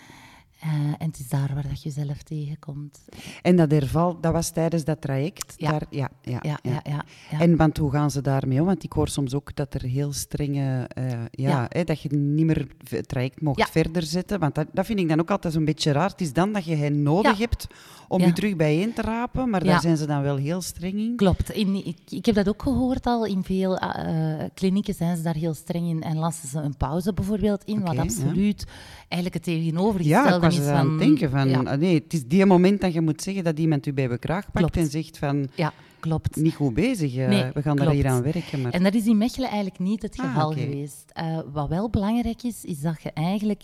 Uh, 0.63 0.71
en 0.73 1.07
het 1.07 1.19
is 1.19 1.27
daar 1.27 1.51
waar 1.53 1.67
dat 1.67 1.83
je 1.83 1.89
zelf 1.89 2.23
tegenkomt. 2.23 3.05
En 3.41 3.55
dat 3.55 3.71
herval, 3.71 4.19
dat 4.21 4.33
was 4.33 4.49
tijdens 4.49 4.83
dat 4.83 5.01
traject? 5.01 5.53
Ja. 5.57 5.71
Daar, 5.71 5.85
ja, 5.89 6.09
ja, 6.21 6.39
ja, 6.41 6.59
ja. 6.63 6.81
ja, 6.83 7.39
En 7.39 7.55
want 7.55 7.77
hoe 7.77 7.91
gaan 7.91 8.11
ze 8.11 8.21
daarmee 8.21 8.59
om? 8.59 8.65
Want 8.65 8.83
ik 8.83 8.91
hoor 8.91 9.07
soms 9.07 9.33
ook 9.33 9.55
dat 9.55 9.73
er 9.73 9.81
heel 9.81 10.13
strenge... 10.13 10.89
Uh, 10.97 11.11
ja, 11.31 11.65
hè, 11.69 11.83
dat 11.83 12.01
je 12.01 12.09
niet 12.09 12.45
meer 12.45 12.67
het 12.89 13.07
traject 13.07 13.41
mocht 13.41 13.69
verder 13.69 14.03
zetten. 14.03 14.39
Want 14.39 14.55
dat, 14.55 14.67
dat 14.73 14.85
vind 14.85 14.99
ik 14.99 15.09
dan 15.09 15.19
ook 15.19 15.31
altijd 15.31 15.53
zo'n 15.53 15.65
beetje 15.65 15.91
raar. 15.91 16.09
Het 16.09 16.21
is 16.21 16.33
dan 16.33 16.53
dat 16.53 16.65
je 16.65 16.75
hen 16.75 17.03
nodig 17.03 17.37
hebt 17.37 17.67
om 18.07 18.21
je 18.21 18.33
terug 18.33 18.55
bijeen 18.55 18.93
te 18.93 19.01
rapen. 19.01 19.49
Maar 19.49 19.63
daar 19.63 19.81
zijn 19.81 19.97
ze 19.97 20.05
dan 20.05 20.21
wel 20.21 20.35
heel 20.35 20.61
streng 20.61 20.93
in. 20.93 21.15
Klopt. 21.15 21.49
In, 21.49 21.85
ik, 21.85 21.97
ik, 22.09 22.25
heb 22.25 22.35
dat 22.35 22.49
ook 22.49 22.61
gehoord 22.61 23.05
al. 23.05 23.25
In 23.25 23.43
veel 23.43 23.81
uh, 23.83 24.43
klinieken 24.53 24.93
zijn 24.93 25.17
ze 25.17 25.23
daar 25.23 25.35
heel 25.35 25.53
streng 25.53 25.89
in. 25.89 26.03
En 26.03 26.17
lassen 26.17 26.49
ze 26.49 26.59
een 26.59 26.77
pauze 26.77 27.13
bijvoorbeeld 27.13 27.63
in. 27.63 27.81
wat 27.81 27.97
absoluut 27.97 28.65
eigenlijk 29.07 29.33
het 29.33 29.43
tegenovergestelde 29.43 30.48
Ja, 30.55 30.73
aan 30.73 30.97
denken 30.97 31.29
van... 31.29 31.67
Ah, 31.67 31.79
nee, 31.79 31.93
het 31.93 32.13
is 32.13 32.25
die 32.25 32.45
moment 32.45 32.81
dat 32.81 32.93
je 32.93 33.01
moet 33.01 33.21
zeggen 33.21 33.43
dat 33.43 33.59
iemand 33.59 33.85
u 33.85 33.93
bij 33.93 34.07
bekraag 34.07 34.51
pakt 34.51 34.77
en 34.77 34.89
zegt 34.89 35.17
van... 35.17 35.47
Ja, 35.55 35.73
klopt. 35.99 36.35
Niet 36.35 36.53
goed 36.53 36.73
bezig, 36.73 37.15
uh, 37.15 37.49
we 37.53 37.61
gaan 37.61 37.75
daar 37.75 37.89
hier 37.89 38.07
aan 38.07 38.21
werken. 38.21 38.61
Maar... 38.61 38.71
En 38.71 38.83
dat 38.83 38.93
is 38.93 39.05
in 39.05 39.17
Mechelen 39.17 39.49
eigenlijk 39.49 39.79
niet 39.79 40.01
het 40.01 40.17
ah, 40.17 40.25
geval 40.25 40.51
geweest. 40.51 41.11
Uh, 41.21 41.39
wat 41.51 41.69
wel 41.69 41.89
belangrijk 41.89 42.43
is, 42.43 42.65
is 42.65 42.79
dat 42.79 43.01
je 43.01 43.11
eigenlijk... 43.11 43.63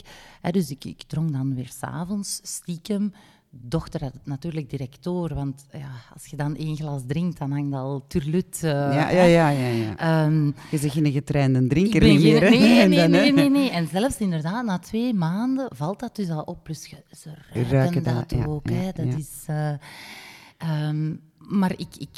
dus 0.52 0.70
ik, 0.70 0.86
ik 0.86 1.04
dronk 1.08 1.32
dan 1.32 1.56
weer 1.56 1.70
s'avonds 1.80 2.40
stiekem 2.44 3.14
dochter 3.62 4.04
had 4.04 4.14
het 4.14 4.26
natuurlijk 4.26 4.70
direct 4.70 5.04
door. 5.04 5.34
Want 5.34 5.66
ja, 5.72 5.92
als 6.14 6.26
je 6.26 6.36
dan 6.36 6.56
één 6.56 6.76
glas 6.76 7.02
drinkt, 7.08 7.38
dan 7.38 7.52
hangt 7.52 7.72
dat 7.72 7.82
al 7.82 8.06
turlut. 8.08 8.62
Uh, 8.64 8.72
ja, 8.72 9.10
ja, 9.10 9.24
ja. 9.24 9.50
ja, 9.50 9.68
ja. 9.68 10.26
Um, 10.26 10.56
je 10.72 10.78
zegt 10.78 10.94
geen 10.94 11.12
getrainde 11.12 11.68
drinker 11.68 12.04
niet 12.04 12.22
meer. 12.22 12.42
Nee, 12.42 12.60
nee, 12.60 12.88
nee, 12.88 13.08
nee, 13.08 13.32
nee, 13.32 13.50
nee, 13.50 13.70
En 13.70 13.88
zelfs 13.88 14.18
inderdaad, 14.18 14.66
na 14.66 14.80
twee 14.80 15.14
maanden 15.14 15.68
valt 15.76 16.00
dat 16.00 16.16
dus 16.16 16.30
al 16.30 16.42
op. 16.42 16.64
Plus 16.64 16.94
ze 17.12 17.34
ruiken, 17.70 18.04
dat, 18.04 18.30
dat 18.30 18.48
ook. 18.48 18.70
Ja, 18.70 18.76
hè. 18.76 18.92
Dat 18.92 19.20
is... 19.20 19.46
Uh, 19.50 20.88
um, 20.88 21.22
maar 21.38 21.72
ik, 21.72 21.96
ik 21.98 22.10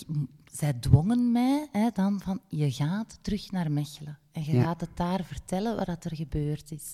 zij 0.58 0.74
dwongen 0.74 1.32
mij 1.32 1.68
hè, 1.72 1.90
dan 1.94 2.22
van, 2.24 2.40
je 2.48 2.72
gaat 2.72 3.20
terug 3.22 3.52
naar 3.52 3.72
Mechelen. 3.72 4.18
En 4.38 4.44
je 4.46 4.62
gaat 4.62 4.82
het 4.82 4.98
daar 4.98 5.24
vertellen 5.24 5.86
wat 5.86 6.06
er 6.06 6.16
gebeurd 6.16 6.72
is. 6.72 6.94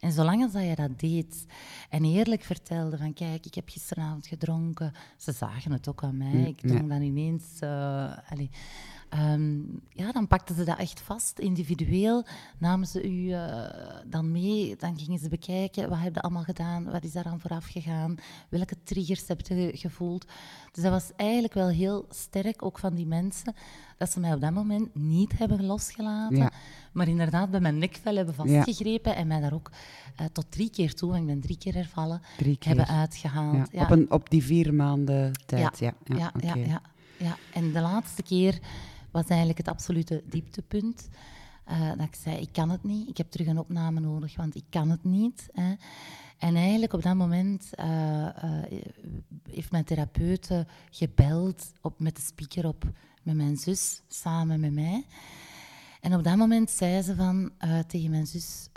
En 0.00 0.12
zolang 0.12 0.42
als 0.42 0.52
dat 0.52 0.62
je 0.62 0.74
dat 0.74 1.00
deed 1.00 1.46
en 1.90 2.04
eerlijk 2.04 2.42
vertelde 2.42 2.96
van, 2.96 3.12
kijk, 3.12 3.46
ik 3.46 3.54
heb 3.54 3.68
gisteravond 3.68 4.26
gedronken. 4.26 4.92
Ze 5.16 5.32
zagen 5.32 5.72
het 5.72 5.88
ook 5.88 6.02
aan 6.02 6.16
mij. 6.16 6.32
Mm, 6.32 6.44
ik 6.44 6.60
dronk 6.60 6.88
dan 6.88 7.02
ineens... 7.02 7.44
Uh, 7.60 8.16
allez, 8.28 8.48
Ehm, 9.08 9.58
ja, 9.88 10.12
dan 10.12 10.26
pakten 10.26 10.54
ze 10.54 10.64
dat 10.64 10.78
echt 10.78 11.00
vast, 11.00 11.38
individueel. 11.38 12.24
Namen 12.58 12.86
ze 12.86 13.08
u 13.08 13.28
uh, 13.28 13.64
dan 14.06 14.32
mee, 14.32 14.76
dan 14.78 14.98
gingen 14.98 15.18
ze 15.18 15.28
bekijken, 15.28 15.88
wat 15.88 15.98
heb 15.98 16.14
je 16.14 16.20
allemaal 16.20 16.42
gedaan, 16.42 16.84
wat 16.90 17.04
is 17.04 17.12
daaraan 17.12 17.40
vooraf 17.40 17.66
gegaan, 17.66 18.16
welke 18.48 18.76
triggers 18.82 19.28
heb 19.28 19.40
je 19.46 19.70
gevoeld. 19.74 20.26
Dus 20.72 20.82
dat 20.82 20.92
was 20.92 21.10
eigenlijk 21.16 21.54
wel 21.54 21.68
heel 21.68 22.06
sterk, 22.10 22.64
ook 22.64 22.78
van 22.78 22.94
die 22.94 23.06
mensen, 23.06 23.54
dat 23.98 24.10
ze 24.10 24.20
mij 24.20 24.32
op 24.32 24.40
dat 24.40 24.52
moment 24.52 24.94
niet 24.94 25.38
hebben 25.38 25.66
losgelaten, 25.66 26.50
maar 26.92 27.08
inderdaad 27.08 27.50
bij 27.50 27.60
mijn 27.60 27.78
nekvel 27.78 28.16
hebben 28.16 28.34
vastgegrepen 28.34 29.16
en 29.16 29.26
mij 29.26 29.40
daar 29.40 29.54
ook 29.54 29.70
uh, 30.20 30.26
tot 30.32 30.46
drie 30.48 30.70
keer 30.70 30.94
toe, 30.94 31.08
want 31.08 31.20
ik 31.20 31.26
ben 31.26 31.40
drie 31.40 31.58
keer 31.58 31.74
hervallen, 31.74 32.20
drie 32.36 32.56
keer. 32.56 32.76
hebben 32.76 32.94
uitgehaald. 32.94 33.68
Ja. 33.72 33.82
Op, 33.82 33.90
een, 33.90 34.10
op 34.10 34.30
die 34.30 34.44
vier 34.44 34.74
maanden 34.74 35.32
tijd, 35.46 35.78
ja. 35.78 35.92
Ja, 36.04 36.32
ja, 36.40 36.54
ja, 36.54 36.80
ja. 37.18 37.36
En 37.52 37.72
de 37.72 37.80
laatste 37.80 38.22
keer 38.22 38.58
was 39.16 39.26
eigenlijk 39.26 39.58
het 39.58 39.68
absolute 39.68 40.22
dieptepunt. 40.28 41.08
Uh, 41.70 41.88
dat 41.88 42.06
ik 42.06 42.14
zei, 42.14 42.36
ik 42.36 42.52
kan 42.52 42.70
het 42.70 42.82
niet, 42.82 43.08
ik 43.08 43.16
heb 43.16 43.30
terug 43.30 43.46
een 43.46 43.58
opname 43.58 44.00
nodig, 44.00 44.36
want 44.36 44.54
ik 44.54 44.64
kan 44.70 44.90
het 44.90 45.04
niet. 45.04 45.48
Hè. 45.52 45.74
En 46.38 46.56
eigenlijk 46.56 46.92
op 46.92 47.02
dat 47.02 47.14
moment 47.14 47.70
uh, 47.80 47.86
uh, 47.86 48.80
heeft 49.50 49.70
mijn 49.70 49.84
therapeute 49.84 50.66
gebeld 50.90 51.72
op, 51.80 52.00
met 52.00 52.16
de 52.16 52.22
speaker 52.22 52.66
op 52.66 52.84
met 53.22 53.36
mijn 53.36 53.56
zus, 53.56 54.02
samen 54.08 54.60
met 54.60 54.72
mij. 54.72 55.04
En 56.00 56.14
op 56.14 56.24
dat 56.24 56.36
moment 56.36 56.70
zei 56.70 57.02
ze 57.02 57.14
van, 57.14 57.52
tegen 57.86 58.10
mijn 58.10 58.26
zus, 58.26 58.68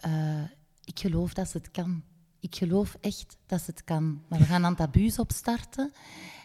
ik 0.84 1.00
geloof 1.00 1.34
dat 1.34 1.50
ze 1.50 1.58
het 1.58 1.72
kan. 1.72 2.04
Ik 2.40 2.56
geloof 2.56 2.98
echt 3.02 3.38
dat 3.46 3.62
ze 3.62 3.72
het 3.72 3.84
kan. 3.84 4.22
Maar 4.28 4.40
we 4.40 4.46
gaan 4.46 4.66
aan 4.66 4.76
taboes 4.76 5.20
opstarten. 5.20 5.92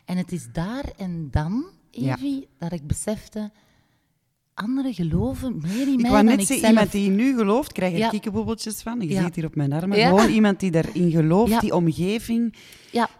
En 0.04 0.16
het 0.16 0.32
is 0.32 0.52
daar 0.52 0.84
en 0.96 1.30
dan, 1.30 1.64
Evie, 1.90 2.48
dat 2.58 2.72
ik 2.72 2.86
besefte 2.86 3.52
anderen 4.54 4.94
geloven 4.94 5.58
meer 5.62 5.88
in 5.88 5.96
mij 5.96 6.04
ik 6.04 6.10
wou 6.10 6.22
net 6.24 6.46
zeggen, 6.46 6.68
iemand 6.68 6.92
die 6.92 7.10
nu 7.10 7.36
gelooft, 7.36 7.72
krijg 7.72 7.92
je 7.92 7.98
ja. 7.98 8.08
kikkenbobbeltjes 8.08 8.82
van. 8.82 9.00
Je 9.00 9.22
ziet 9.22 9.34
hier 9.34 9.46
op 9.46 9.54
mijn 9.54 9.72
armen. 9.72 9.98
Gewoon 9.98 10.30
iemand 10.30 10.60
die 10.60 10.70
daarin 10.70 11.10
gelooft, 11.10 11.60
die 11.60 11.74
omgeving. 11.74 12.54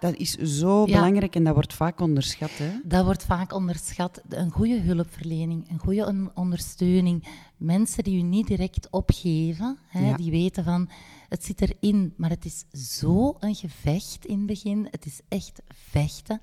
Dat 0.01 0.15
is 0.17 0.33
zo 0.33 0.85
belangrijk 0.85 1.35
en 1.35 1.45
dat 1.45 1.55
wordt 1.55 1.75
vaak 1.75 2.01
onderschat. 2.01 2.51
Hè? 2.57 2.71
Dat 2.85 3.05
wordt 3.05 3.25
vaak 3.25 3.53
onderschat. 3.53 4.23
Een 4.29 4.51
goede 4.51 4.81
hulpverlening, 4.81 5.71
een 5.71 5.79
goede 5.79 6.31
ondersteuning. 6.35 7.25
Mensen 7.57 8.05
die 8.05 8.19
u 8.19 8.23
niet 8.23 8.47
direct 8.47 8.89
opgeven, 8.91 9.79
hè, 9.87 10.15
die 10.15 10.31
weten 10.31 10.65
van 10.65 10.89
het 11.29 11.45
zit 11.45 11.61
erin, 11.61 12.15
maar 12.17 12.31
het 12.31 12.45
is 12.45 12.65
zo 12.97 13.37
een 13.41 13.55
gevecht 13.55 14.27
in 14.27 14.39
het 14.39 14.47
begin. 14.47 14.89
Het 14.91 15.07
is 15.07 15.21
echt 15.29 15.63
vechten. 15.91 16.41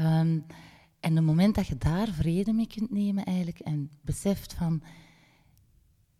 Um, 0.00 0.44
en 1.08 1.16
het 1.16 1.24
moment 1.24 1.54
dat 1.54 1.66
je 1.66 1.78
daar 1.78 2.08
vrede 2.08 2.52
mee 2.52 2.66
kunt 2.66 2.90
nemen 2.90 3.24
eigenlijk 3.24 3.58
en 3.58 3.90
beseft 4.00 4.54
van 4.54 4.82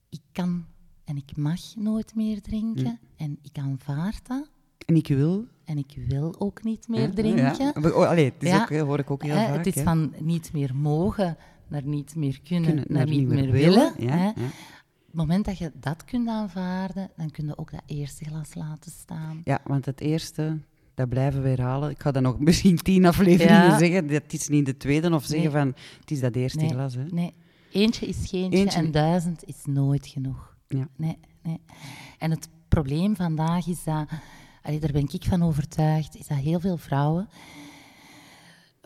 ik 0.09 0.21
kan 0.33 0.67
en 1.05 1.17
ik 1.17 1.37
mag 1.37 1.61
nooit 1.77 2.15
meer 2.15 2.41
drinken 2.41 2.99
mm. 3.01 3.09
en 3.17 3.39
ik 3.43 3.59
aanvaard 3.59 4.27
dat. 4.27 4.51
En 4.87 4.97
ik 4.97 5.09
wil. 5.09 5.47
En 5.65 5.79
ik 5.79 5.99
wil 6.09 6.35
ook 6.39 6.65
niet 6.65 6.89
meer 6.89 7.15
drinken. 7.15 7.55
Ja. 7.59 7.73
Oh, 7.75 8.09
allee, 8.09 8.25
het 8.25 8.43
is 8.43 8.55
ook, 8.55 8.69
hoor 8.69 8.99
ik 8.99 9.11
ook 9.11 9.23
heel 9.23 9.35
vaak. 9.35 9.65
Het 9.65 9.77
is 9.77 9.83
van 9.83 10.15
niet 10.19 10.53
meer 10.53 10.77
mogen 10.77 11.37
naar 11.69 11.85
niet 11.85 12.15
meer 12.15 12.41
kunnen, 12.41 12.85
naar, 12.89 13.07
niet, 13.07 13.29
meer, 13.29 13.51
willen. 13.51 13.95
willen 13.97 14.35
het 15.07 15.15
moment 15.15 15.45
dat 15.45 15.59
je 15.59 15.73
dat 15.81 16.05
kunt 16.05 16.29
aanvaarden, 16.29 17.11
dan 17.17 17.31
kun 17.31 17.47
je 17.47 17.59
ook 17.59 17.71
dat 17.71 17.83
eerste 17.87 18.25
glas 18.25 18.55
laten 18.55 18.91
staan. 18.91 19.41
Ja, 19.45 19.61
want 19.65 19.85
het 19.85 20.01
eerste, 20.01 20.59
dat 20.99 21.09
blijven 21.09 21.43
we 21.43 21.49
herhalen. 21.49 21.91
Ik 21.91 22.01
ga 22.01 22.11
dan 22.11 22.23
nog 22.23 22.39
misschien 22.49 22.77
tien 22.77 23.07
afleveringen 23.07 23.79
zeggen. 23.79 24.07
Dat 24.07 24.33
is 24.33 24.49
niet 24.49 24.67
de 24.67 24.77
tweede 24.77 25.15
of 25.15 25.25
zeggen 25.25 25.51
van 25.51 25.75
het 26.01 26.11
is 26.11 26.21
dat 26.21 26.35
eerste 26.35 26.69
glas. 26.69 26.95
Hè. 26.95 27.05
Nee, 27.05 27.35
eentje 27.73 28.07
is 28.07 28.29
geentje 28.29 28.71
en 28.71 28.91
duizend 28.91 29.45
is 29.45 29.65
nooit 29.65 30.07
genoeg. 30.07 30.57
Ja. 30.69 30.89
Nee, 30.97 31.19
nee. 31.43 31.61
En 32.19 32.31
het 32.31 32.49
probleem 32.69 33.17
vandaag 33.17 33.67
is 33.67 33.85
dat, 33.85 34.07
allee, 34.63 34.81
daar 34.81 34.93
ben 34.93 35.09
ik 35.13 35.25
van 35.25 35.43
overtuigd, 35.43 36.17
is 36.17 36.27
dat 36.27 36.39
heel 36.39 36.61
veel 36.61 36.77
vrouwen 36.77 37.29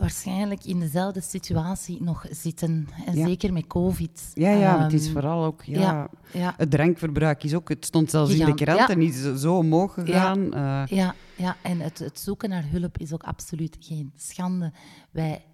waarschijnlijk 0.03 0.65
in 0.65 0.81
dezelfde 0.81 1.21
situatie 1.21 2.03
nog 2.03 2.27
zitten. 2.31 2.89
En 3.07 3.15
zeker 3.15 3.53
met 3.53 3.67
COVID. 3.67 4.31
Ja, 4.35 4.51
ja 4.51 4.83
het 4.83 4.93
is 4.93 5.05
ehm, 5.05 5.13
vooral 5.13 5.45
ook... 5.45 5.63
Ja, 5.63 6.09
ja, 6.33 6.55
Het 6.57 6.71
drankverbruik 6.71 7.45
is 7.45 7.55
ook... 7.55 7.69
Het 7.69 7.85
stond 7.85 8.11
zelfs 8.11 8.35
in 8.35 8.47
de 8.47 8.55
krant 8.55 8.89
en 8.89 9.01
is 9.01 9.35
zo 9.35 9.57
omhoog 9.57 9.95
gegaan. 9.95 10.49
Ja, 10.51 10.83
uh. 10.83 10.97
ja, 10.97 11.15
ja, 11.37 11.57
en 11.63 11.81
het, 11.81 11.99
het 11.99 12.21
zoeken 12.21 12.49
naar 12.49 12.65
hulp 12.71 12.99
is 12.99 13.13
ook 13.13 13.23
absoluut 13.23 13.77
geen 13.81 14.13
schande. 14.17 14.73
Wij 15.11 15.45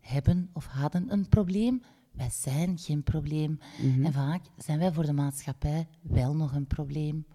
hebben 0.00 0.50
of 0.52 0.66
hadden 0.66 1.12
een 1.12 1.28
probleem. 1.28 1.82
Wij 2.12 2.30
zijn 2.32 2.78
geen 2.78 3.02
probleem. 3.02 3.58
Mhm. 3.82 4.04
En 4.04 4.12
vaak 4.12 4.40
zijn 4.56 4.78
wij 4.78 4.92
voor 4.92 5.06
de 5.06 5.12
maatschappij 5.12 5.86
wel 6.02 6.34
nog 6.34 6.54
een 6.54 6.66
probleem. 6.66 7.26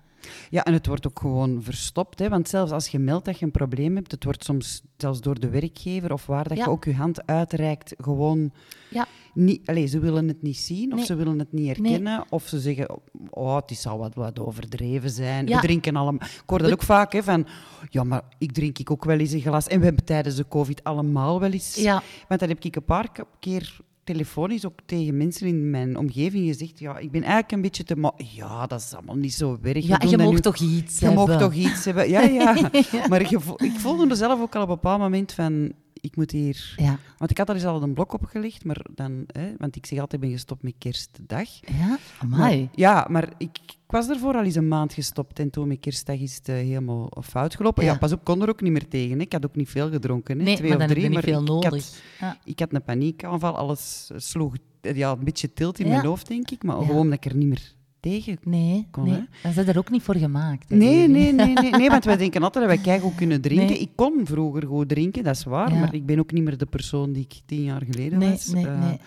Ja, 0.49 0.63
en 0.63 0.73
het 0.73 0.87
wordt 0.87 1.07
ook 1.07 1.19
gewoon 1.19 1.63
verstopt. 1.63 2.19
Hè? 2.19 2.29
Want 2.29 2.49
zelfs 2.49 2.71
als 2.71 2.87
je 2.87 2.99
meldt 2.99 3.25
dat 3.25 3.39
je 3.39 3.45
een 3.45 3.51
probleem 3.51 3.95
hebt, 3.95 4.11
het 4.11 4.23
wordt 4.23 4.43
soms 4.43 4.81
zelfs 4.97 5.21
door 5.21 5.39
de 5.39 5.49
werkgever 5.49 6.13
of 6.13 6.25
waar 6.25 6.47
dat 6.47 6.57
je 6.57 6.69
ook 6.69 6.85
je 6.85 6.95
hand 6.95 7.25
uitreikt, 7.27 7.93
gewoon 7.97 8.51
ja. 8.89 9.07
niet... 9.33 9.67
Allez, 9.67 9.91
ze 9.91 9.99
willen 9.99 10.27
het 10.27 10.41
niet 10.41 10.57
zien 10.57 10.93
of 10.93 11.05
ze 11.05 11.15
willen 11.15 11.39
het 11.39 11.51
niet 11.51 11.67
herkennen. 11.67 12.25
Of 12.29 12.47
ze 12.47 12.59
zeggen, 12.59 12.99
oh, 13.29 13.55
het 13.55 13.77
zal 13.77 13.97
wat, 13.97 14.15
wat 14.15 14.39
overdreven 14.39 15.09
zijn. 15.09 15.45
We 15.45 15.59
drinken 15.59 15.95
allemaal... 15.95 16.29
Ik 16.29 16.43
hoor 16.45 16.61
dat 16.61 16.71
ook 16.71 16.83
vaak, 16.83 17.13
hè, 17.13 17.23
van... 17.23 17.47
Ja, 17.89 18.03
maar 18.03 18.21
ik 18.37 18.51
drink 18.51 18.79
ik 18.79 18.91
ook 18.91 19.05
wel 19.05 19.19
eens 19.19 19.31
een 19.31 19.41
glas. 19.41 19.67
En 19.67 19.79
we 19.79 19.85
hebben 19.85 20.05
tijdens 20.05 20.35
de 20.35 20.47
covid 20.47 20.83
allemaal 20.83 21.39
wel 21.39 21.51
eens... 21.51 21.83
Want 22.27 22.39
dat 22.39 22.49
heb 22.49 22.63
ik 22.63 22.75
een 22.75 22.85
paar 22.85 23.11
keer 23.39 23.79
telefonisch 24.03 24.65
ook 24.65 24.79
tegen 24.85 25.17
mensen 25.17 25.47
in 25.47 25.69
mijn 25.69 25.97
omgeving 25.97 26.47
gezegd, 26.47 26.79
ja, 26.79 26.97
ik 26.97 27.11
ben 27.11 27.21
eigenlijk 27.21 27.51
een 27.51 27.61
beetje 27.61 27.83
te... 27.83 28.11
Ja, 28.17 28.67
dat 28.67 28.79
is 28.79 28.93
allemaal 28.93 29.15
niet 29.15 29.33
zo 29.33 29.57
werk. 29.61 29.77
Ja, 29.77 30.01
je 30.09 30.17
nu- 30.17 30.39
toch 30.39 30.57
iets 30.57 30.99
Je 30.99 31.05
hebben. 31.05 31.27
mag 31.27 31.39
toch 31.39 31.53
iets 31.53 31.85
hebben. 31.85 32.09
Ja, 32.09 32.21
ja. 32.21 32.69
Maar 33.09 33.29
je 33.29 33.39
ik 33.57 33.71
voelde 33.71 34.09
er 34.09 34.15
zelf 34.15 34.41
ook 34.41 34.55
al 34.55 34.61
op 34.61 34.69
een 34.69 34.73
bepaald 34.75 34.99
moment 34.99 35.31
van, 35.33 35.71
ik 36.01 36.15
moet 36.15 36.31
hier... 36.31 36.73
Ja, 36.77 36.99
Want 37.17 37.31
ik 37.31 37.37
had 37.37 37.49
er 37.49 37.55
eens 37.55 37.65
al 37.65 37.81
een 37.83 37.93
blok 37.93 38.13
op 38.13 38.33
maar 38.63 38.85
dan... 38.95 39.23
Hè, 39.27 39.53
want 39.57 39.75
ik 39.75 39.85
zeg 39.85 39.99
altijd, 39.99 40.21
ik 40.21 40.27
ben 40.27 40.37
gestopt 40.37 40.63
met 40.63 40.73
kerstdag. 40.77 41.49
ja, 41.77 41.87
Maar, 41.87 41.99
amai. 42.19 42.69
ja, 42.75 43.07
maar 43.09 43.29
ik, 43.37 43.57
ik 43.65 43.77
was 43.87 44.09
ervoor 44.09 44.33
al 44.35 44.43
eens 44.43 44.55
een 44.55 44.67
maand 44.67 44.93
gestopt 44.93 45.39
en 45.39 45.49
toen 45.49 45.67
met 45.67 45.79
kerstdag 45.79 46.19
is 46.19 46.35
het 46.35 46.49
eh, 46.49 46.55
helemaal 46.55 47.11
fout 47.23 47.55
gelopen. 47.55 47.83
Ja. 47.83 47.91
Ja. 47.91 47.97
pas 47.97 48.11
op, 48.11 48.23
kon 48.23 48.41
er 48.41 48.49
ook 48.49 48.61
niet 48.61 48.71
meer 48.71 48.87
tegen. 48.87 49.17
Hè. 49.17 49.21
Ik 49.23 49.31
had 49.33 49.45
ook 49.45 49.55
niet 49.55 49.69
veel 49.69 49.89
gedronken, 49.89 50.37
hè. 50.37 50.43
Nee, 50.43 50.55
twee 50.55 50.69
maar 50.69 50.79
of 50.81 50.85
drie. 50.87 51.09
maar 51.09 51.23
veel 51.23 51.41
ik, 51.41 51.47
nodig. 51.47 51.73
Ik 51.75 52.03
Ja. 52.19 52.27
had, 52.27 52.37
ik 52.43 52.59
had 52.59 52.73
een 52.73 52.83
paniekaanval, 52.83 53.57
alles 53.57 54.09
sloeg 54.15 54.55
eh, 54.81 54.95
ja, 54.95 55.11
een 55.11 55.23
beetje 55.23 55.53
tilt 55.53 55.79
in 55.79 55.87
mijn 55.87 56.05
hoofd, 56.05 56.27
denk 56.27 56.51
ik. 56.51 56.63
Maar 56.63 56.77
gewoon 56.85 57.09
dat 57.09 57.25
ik 57.25 57.31
er 57.31 57.37
niet 57.37 57.47
meer 57.47 57.73
tegen 58.01 58.37
Nee, 58.43 58.87
Kon, 58.91 59.03
nee. 59.03 59.27
dan 59.43 59.53
zijn 59.53 59.67
er 59.67 59.77
ook 59.77 59.89
niet 59.89 60.01
voor 60.03 60.15
gemaakt. 60.15 60.69
hè, 60.69 60.75
Nee, 60.75 61.07
nee, 61.07 61.33
nee, 61.33 61.53
nee, 61.53 61.71
nee, 61.71 61.89
want 61.89 62.05
wij 62.05 62.17
denken 62.23 62.43
altijd 62.43 62.65
dat 62.67 62.73
wij 62.75 62.83
keigoed 62.83 63.15
kunnen 63.15 63.41
drinken. 63.41 63.67
Nee. 63.67 63.79
Ik 63.79 63.89
kon 63.95 64.21
vroeger 64.23 64.67
goed 64.67 64.89
drinken, 64.89 65.23
dat 65.23 65.35
is 65.35 65.43
waar, 65.43 65.73
Ja. 65.73 65.79
maar 65.79 65.93
ik 65.93 66.05
ben 66.05 66.19
ook 66.19 66.31
niet 66.31 66.43
meer 66.43 66.57
de 66.57 66.65
persoon 66.65 67.11
die 67.11 67.23
ik 67.29 67.41
tien 67.45 67.63
jaar 67.63 67.81
geleden 67.89 68.19
Nee, 68.19 68.29
was. 68.29 68.47
nee, 68.47 68.67
Eh, 68.67 68.79
nee. 68.79 68.99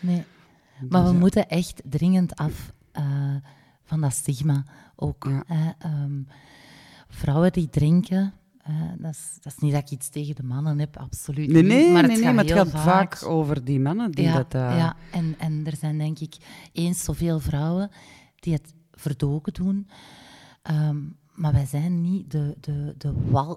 nee. 0.00 0.24
Maar 0.88 1.00
dus, 1.00 1.08
we 1.10 1.14
ja. 1.14 1.20
moeten 1.20 1.48
echt 1.48 1.82
dringend 1.84 2.36
af 2.36 2.72
eh, 2.92 3.04
van 3.84 4.00
dat 4.00 4.12
stigma 4.12 4.64
ook. 4.96 5.26
Ja. 5.28 5.74
Ehm, 5.78 6.12
vrouwen 7.08 7.52
die 7.52 7.68
drinken, 7.70 8.32
eh, 8.62 8.74
dat, 8.98 9.10
is, 9.10 9.36
dat 9.40 9.52
is 9.52 9.58
niet 9.58 9.72
dat 9.72 9.80
ik 9.82 9.90
iets 9.90 10.08
tegen 10.08 10.34
de 10.34 10.42
mannen 10.42 10.78
heb, 10.78 10.96
absoluut 10.96 11.48
Nee, 11.52 11.62
niet. 11.62 11.70
nee, 11.72 11.92
maar 11.92 12.02
het 12.02 12.12
nee, 12.12 12.22
gaat 12.22 12.34
maar 12.34 12.44
het 12.44 12.52
gaat 12.52 12.70
vaak 12.70 13.24
over 13.26 13.64
die 13.64 13.80
mannen 13.80 14.10
die 14.10 14.24
ja, 14.24 14.34
dat... 14.36 14.54
eh, 14.54 14.60
ja. 14.78 14.96
En, 15.12 15.34
en 15.38 15.62
er 15.66 15.76
zijn 15.76 15.98
denk 15.98 16.18
ik 16.18 16.34
eens 16.72 17.04
zoveel 17.04 17.40
vrouwen 17.40 17.90
die 18.40 18.52
het 18.52 18.74
verdoken 18.92 19.52
doen. 19.52 19.88
Ehm, 20.62 20.96
maar 21.34 21.52
wij 21.52 21.66
zijn 21.66 22.00
niet 22.00 22.30
de, 22.30 22.54
de, 22.60 22.94
de 22.98 23.12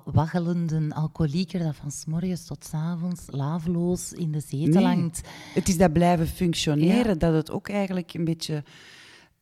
waggelende 0.06 0.96
alcoholieker 0.96 1.60
dat 1.60 1.76
van 1.76 1.92
s 1.92 2.06
morgens 2.06 2.46
tot 2.46 2.66
s 2.66 2.74
avonds 2.74 3.24
laveloos 3.28 4.12
in 4.14 4.32
de 4.32 4.40
zetel 4.40 4.82
Nee. 4.82 4.96
hangt. 4.96 5.22
Het 5.54 5.68
is 5.68 5.78
dat 5.78 5.94
blijven 5.94 6.28
functioneren, 6.28 7.14
Ja. 7.14 7.16
dat 7.16 7.34
het 7.34 7.52
ook 7.52 7.70
eigenlijk 7.70 8.14
een 8.14 8.24
beetje 8.26 8.64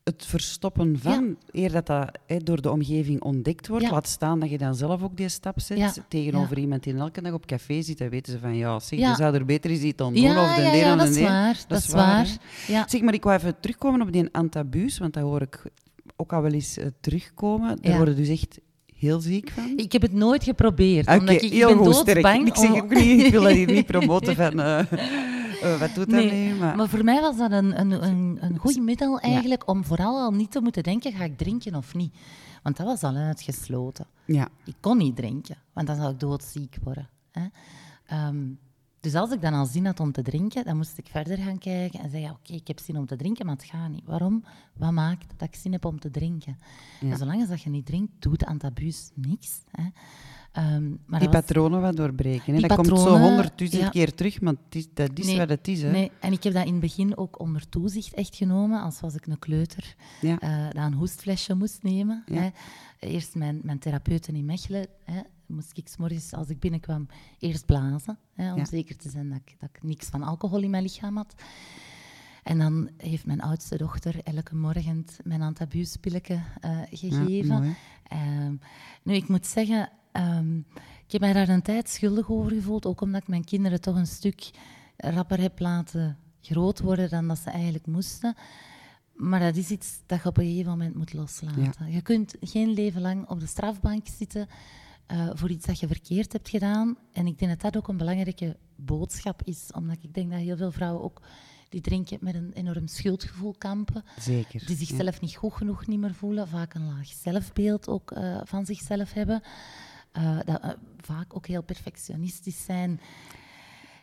het 0.03 0.25
verstoppen 0.25 0.99
van, 0.99 1.35
eer 1.51 1.71
dat 1.71 1.85
dat 1.85 2.09
door 2.43 2.61
de 2.61 2.71
omgeving 2.71 3.21
ontdekt 3.21 3.67
wordt, 3.67 3.83
Ja. 3.85 3.91
laat 3.91 4.07
staan 4.07 4.39
dat 4.39 4.49
je 4.49 4.57
dan 4.57 4.75
zelf 4.75 5.03
ook 5.03 5.17
die 5.17 5.29
stap 5.29 5.59
zet 5.59 5.77
Ja. 5.77 5.93
tegenover 6.07 6.57
iemand 6.57 6.83
die 6.83 6.95
elke 6.95 7.21
dag 7.21 7.33
op 7.33 7.45
café 7.45 7.81
zit, 7.81 7.97
dan 7.97 8.09
weten 8.09 8.33
ze 8.33 8.39
van, 8.39 8.55
ja, 8.55 8.79
zeg, 8.79 8.99
je 8.99 9.15
zou 9.15 9.35
er 9.35 9.45
beter 9.45 9.71
eens 9.71 9.79
iets 9.81 10.01
aan 10.01 10.13
doen, 10.13 10.23
of 10.37 10.55
de 10.55 10.61
ja, 10.61 10.95
dat 10.95 11.07
is 11.09 11.19
waar. 11.21 11.63
Dat, 11.67 11.77
is 11.79 11.87
waar. 11.87 12.27
Zeg, 12.87 13.01
maar 13.01 13.13
ik 13.13 13.23
wou 13.23 13.37
even 13.37 13.59
terugkomen 13.59 14.01
op 14.01 14.11
die 14.11 14.29
antabuus, 14.31 14.97
want 14.97 15.13
dat 15.13 15.23
hoor 15.23 15.41
ik 15.41 15.63
ook 16.15 16.33
al 16.33 16.41
wel 16.41 16.51
eens 16.51 16.77
eh, 16.77 16.85
terugkomen. 17.01 17.77
Daar 17.81 17.95
worden 17.95 18.15
dus 18.15 18.27
echt 18.29 18.59
heel 18.95 19.19
ziek 19.19 19.51
van. 19.51 19.73
Ik 19.75 19.91
heb 19.91 20.01
het 20.01 20.13
nooit 20.13 20.43
geprobeerd. 20.43 21.07
Omdat 21.07 21.29
ik, 21.35 21.41
ik 21.51 21.65
ben 21.65 21.77
doodsbang 21.77 22.47
Ik 22.47 22.55
zeg 22.55 22.69
ook 22.71 22.93
niet, 22.93 23.25
ik 23.25 23.31
wil 23.31 23.41
dat 23.41 23.51
hier 23.51 23.71
niet 23.71 23.85
promoten 23.95 24.35
van... 24.35 24.59
eh, 24.59 24.79
eh, 25.61 25.79
wat 25.79 25.95
doet 25.95 26.09
dat 26.09 26.19
Nee, 26.19 26.31
mee? 26.31 26.55
Maar, 26.59 26.75
Maar 26.75 26.89
voor 26.89 27.03
mij 27.03 27.21
was 27.21 27.37
dat 27.37 27.51
een, 27.51 27.79
een, 27.79 28.03
een, 28.03 28.37
een 28.41 28.57
goed 28.57 28.81
middel 28.81 29.19
eigenlijk 29.19 29.67
om 29.69 29.83
vooral 29.85 30.19
al 30.19 30.31
niet 30.31 30.51
te 30.51 30.61
moeten 30.61 30.83
denken, 30.83 31.13
ga 31.13 31.23
ik 31.23 31.37
drinken 31.37 31.75
of 31.75 31.93
niet? 31.93 32.15
Want 32.63 32.77
dat 32.77 32.85
was 32.85 33.03
al 33.03 33.15
uitgesloten. 33.15 34.05
ja. 34.25 34.47
Ik 34.65 34.75
kon 34.79 34.97
niet 34.97 35.15
drinken, 35.15 35.57
want 35.73 35.87
dan 35.87 35.95
zou 35.95 36.11
ik 36.11 36.19
doodziek 36.19 36.77
worden. 36.83 37.09
Hè? 37.31 37.45
Ehm, 38.05 38.37
dus 38.99 39.15
als 39.15 39.31
ik 39.31 39.41
dan 39.41 39.53
al 39.53 39.65
zin 39.65 39.85
had 39.85 39.99
om 39.99 40.11
te 40.11 40.21
drinken, 40.21 40.63
dan 40.65 40.77
moest 40.77 40.97
ik 40.97 41.07
verder 41.07 41.37
gaan 41.37 41.57
kijken 41.57 41.99
en 41.99 42.09
zeggen, 42.09 42.31
oké, 42.31 42.53
ik 42.53 42.67
heb 42.67 42.79
zin 42.79 42.97
om 42.97 43.05
te 43.05 43.15
drinken, 43.15 43.45
maar 43.45 43.55
het 43.55 43.63
gaat 43.65 43.89
niet. 43.89 44.05
Waarom? 44.05 44.43
Wat 44.77 44.91
maakt 44.91 45.25
dat 45.37 45.47
ik 45.47 45.55
zin 45.55 45.71
heb 45.71 45.85
om 45.85 45.99
te 45.99 46.11
drinken? 46.11 46.57
Ja. 46.99 47.11
En 47.11 47.17
zolang 47.17 47.39
als 47.39 47.49
dat 47.49 47.61
je 47.61 47.69
niet 47.69 47.85
drinkt, 47.85 48.11
doet 48.19 48.45
antabuus 48.45 49.09
niks. 49.15 49.61
Hè? 49.71 49.83
Ehm, 50.51 50.89
maar 51.05 51.19
Die 51.19 51.29
was- 51.29 51.39
patronen 51.41 51.81
wat 51.81 51.95
doorbreken. 51.95 52.53
Hè? 52.53 52.59
Die 52.59 52.67
dat 52.67 52.77
komt 52.77 52.99
zo 52.99 53.17
honderdduizend 53.17 53.81
ja. 53.81 53.89
keer 53.89 54.13
terug, 54.15 54.41
maar 54.41 54.53
is, 54.69 54.87
dat 54.93 55.19
is 55.19 55.25
Nee, 55.25 55.37
wat 55.37 55.49
het 55.49 55.67
is. 55.67 55.81
Hè? 55.81 55.91
Nee, 55.91 56.11
en 56.19 56.31
ik 56.31 56.43
heb 56.43 56.53
dat 56.53 56.65
in 56.65 56.71
het 56.71 56.81
begin 56.81 57.17
ook 57.17 57.39
onder 57.39 57.69
toezicht 57.69 58.13
echt 58.13 58.35
genomen, 58.35 58.81
als 58.81 58.99
was 58.99 59.15
ik 59.15 59.25
een 59.25 59.39
kleuter 59.39 59.95
Ja. 60.21 60.39
eh, 60.39 60.63
dat 60.63 60.85
een 60.85 60.93
hoestflesje 60.93 61.53
moest 61.55 61.83
nemen. 61.83 62.23
Ja. 62.25 62.41
Hè. 62.41 62.49
Eerst 62.99 63.35
mijn, 63.35 63.59
mijn 63.63 63.79
therapeuten 63.79 64.35
in 64.35 64.45
Mechelen, 64.45 64.87
hè, 65.03 65.19
moest 65.45 65.77
ik 65.77 65.89
morgens 65.97 66.33
als 66.33 66.47
ik 66.49 66.59
binnenkwam 66.59 67.07
eerst 67.39 67.65
blazen, 67.65 68.17
hè, 68.33 68.53
om 68.53 68.65
zeker 68.65 68.95
te 68.97 69.09
zijn 69.09 69.29
dat 69.29 69.37
ik, 69.45 69.55
dat 69.59 69.69
ik 69.73 69.83
niks 69.83 70.07
van 70.07 70.23
alcohol 70.23 70.61
in 70.61 70.69
mijn 70.69 70.83
lichaam 70.83 71.17
had. 71.17 71.33
En 72.43 72.57
dan 72.57 72.89
heeft 72.97 73.25
mijn 73.25 73.41
oudste 73.41 73.77
dochter 73.77 74.23
elke 74.23 74.55
morgen 74.55 75.05
mijn 75.23 75.41
antabuuspilletje 75.41 76.39
eh 76.61 76.79
gegeven. 76.89 77.47
mooi. 77.47 77.75
Ehm, 78.03 78.55
nu, 79.03 79.13
ik 79.13 79.27
moet 79.27 79.47
zeggen, 79.47 79.89
ehm, 80.11 80.57
ik 81.05 81.11
heb 81.11 81.21
mij 81.21 81.33
daar 81.33 81.49
een 81.49 81.61
tijd 81.61 81.89
schuldig 81.89 82.29
over 82.29 82.51
gevoeld, 82.51 82.85
ook 82.85 83.01
omdat 83.01 83.21
ik 83.21 83.27
mijn 83.27 83.43
kinderen 83.43 83.81
toch 83.81 83.95
een 83.95 84.07
stuk 84.07 84.49
rapper 84.97 85.39
heb 85.39 85.59
laten 85.59 86.17
groot 86.41 86.79
worden 86.79 87.09
dan 87.09 87.27
dat 87.27 87.37
ze 87.37 87.49
eigenlijk 87.49 87.85
moesten. 87.85 88.35
Maar 89.15 89.39
dat 89.39 89.55
is 89.55 89.69
iets 89.69 89.99
dat 90.05 90.21
je 90.21 90.29
op 90.29 90.37
een 90.37 90.45
gegeven 90.45 90.71
moment 90.71 90.95
moet 90.95 91.13
loslaten. 91.13 91.91
Je 91.91 92.01
kunt 92.01 92.35
geen 92.39 92.69
leven 92.69 93.01
lang 93.01 93.29
op 93.29 93.39
de 93.39 93.45
strafbank 93.45 94.07
zitten 94.07 94.47
eh, 95.05 95.29
voor 95.33 95.49
iets 95.49 95.65
dat 95.65 95.79
je 95.79 95.87
verkeerd 95.87 96.33
hebt 96.33 96.49
gedaan. 96.49 96.97
En 97.11 97.27
ik 97.27 97.39
denk 97.39 97.51
dat 97.51 97.61
dat 97.61 97.77
ook 97.77 97.87
een 97.87 97.97
belangrijke 97.97 98.57
boodschap 98.75 99.41
is, 99.43 99.69
omdat 99.73 99.97
ik 100.01 100.13
denk 100.13 100.31
dat 100.31 100.39
heel 100.39 100.57
veel 100.57 100.71
vrouwen 100.71 101.03
ook 101.03 101.21
die 101.71 101.81
drinken 101.81 102.17
met 102.21 102.35
een 102.35 102.51
enorm 102.53 102.87
schuldgevoel 102.87 103.55
kampen 103.57 104.03
Zeker. 104.19 104.59
die 104.59 104.77
ja. 104.77 104.85
zichzelf 104.85 105.21
niet 105.21 105.35
goed 105.35 105.53
genoeg 105.53 105.87
niet 105.87 105.99
meer 105.99 106.13
voelen, 106.13 106.47
vaak 106.47 106.73
een 106.73 106.85
laag 106.85 107.07
zelfbeeld 107.07 107.87
ook 107.87 108.11
eh, 108.11 108.41
van 108.43 108.65
zichzelf 108.65 109.13
hebben, 109.13 109.43
eh, 110.11 110.39
dat 110.45 110.61
eh, 110.61 110.69
vaak 110.97 111.35
ook 111.35 111.47
heel 111.47 111.63
perfectionistisch 111.63 112.63
zijn. 112.63 112.99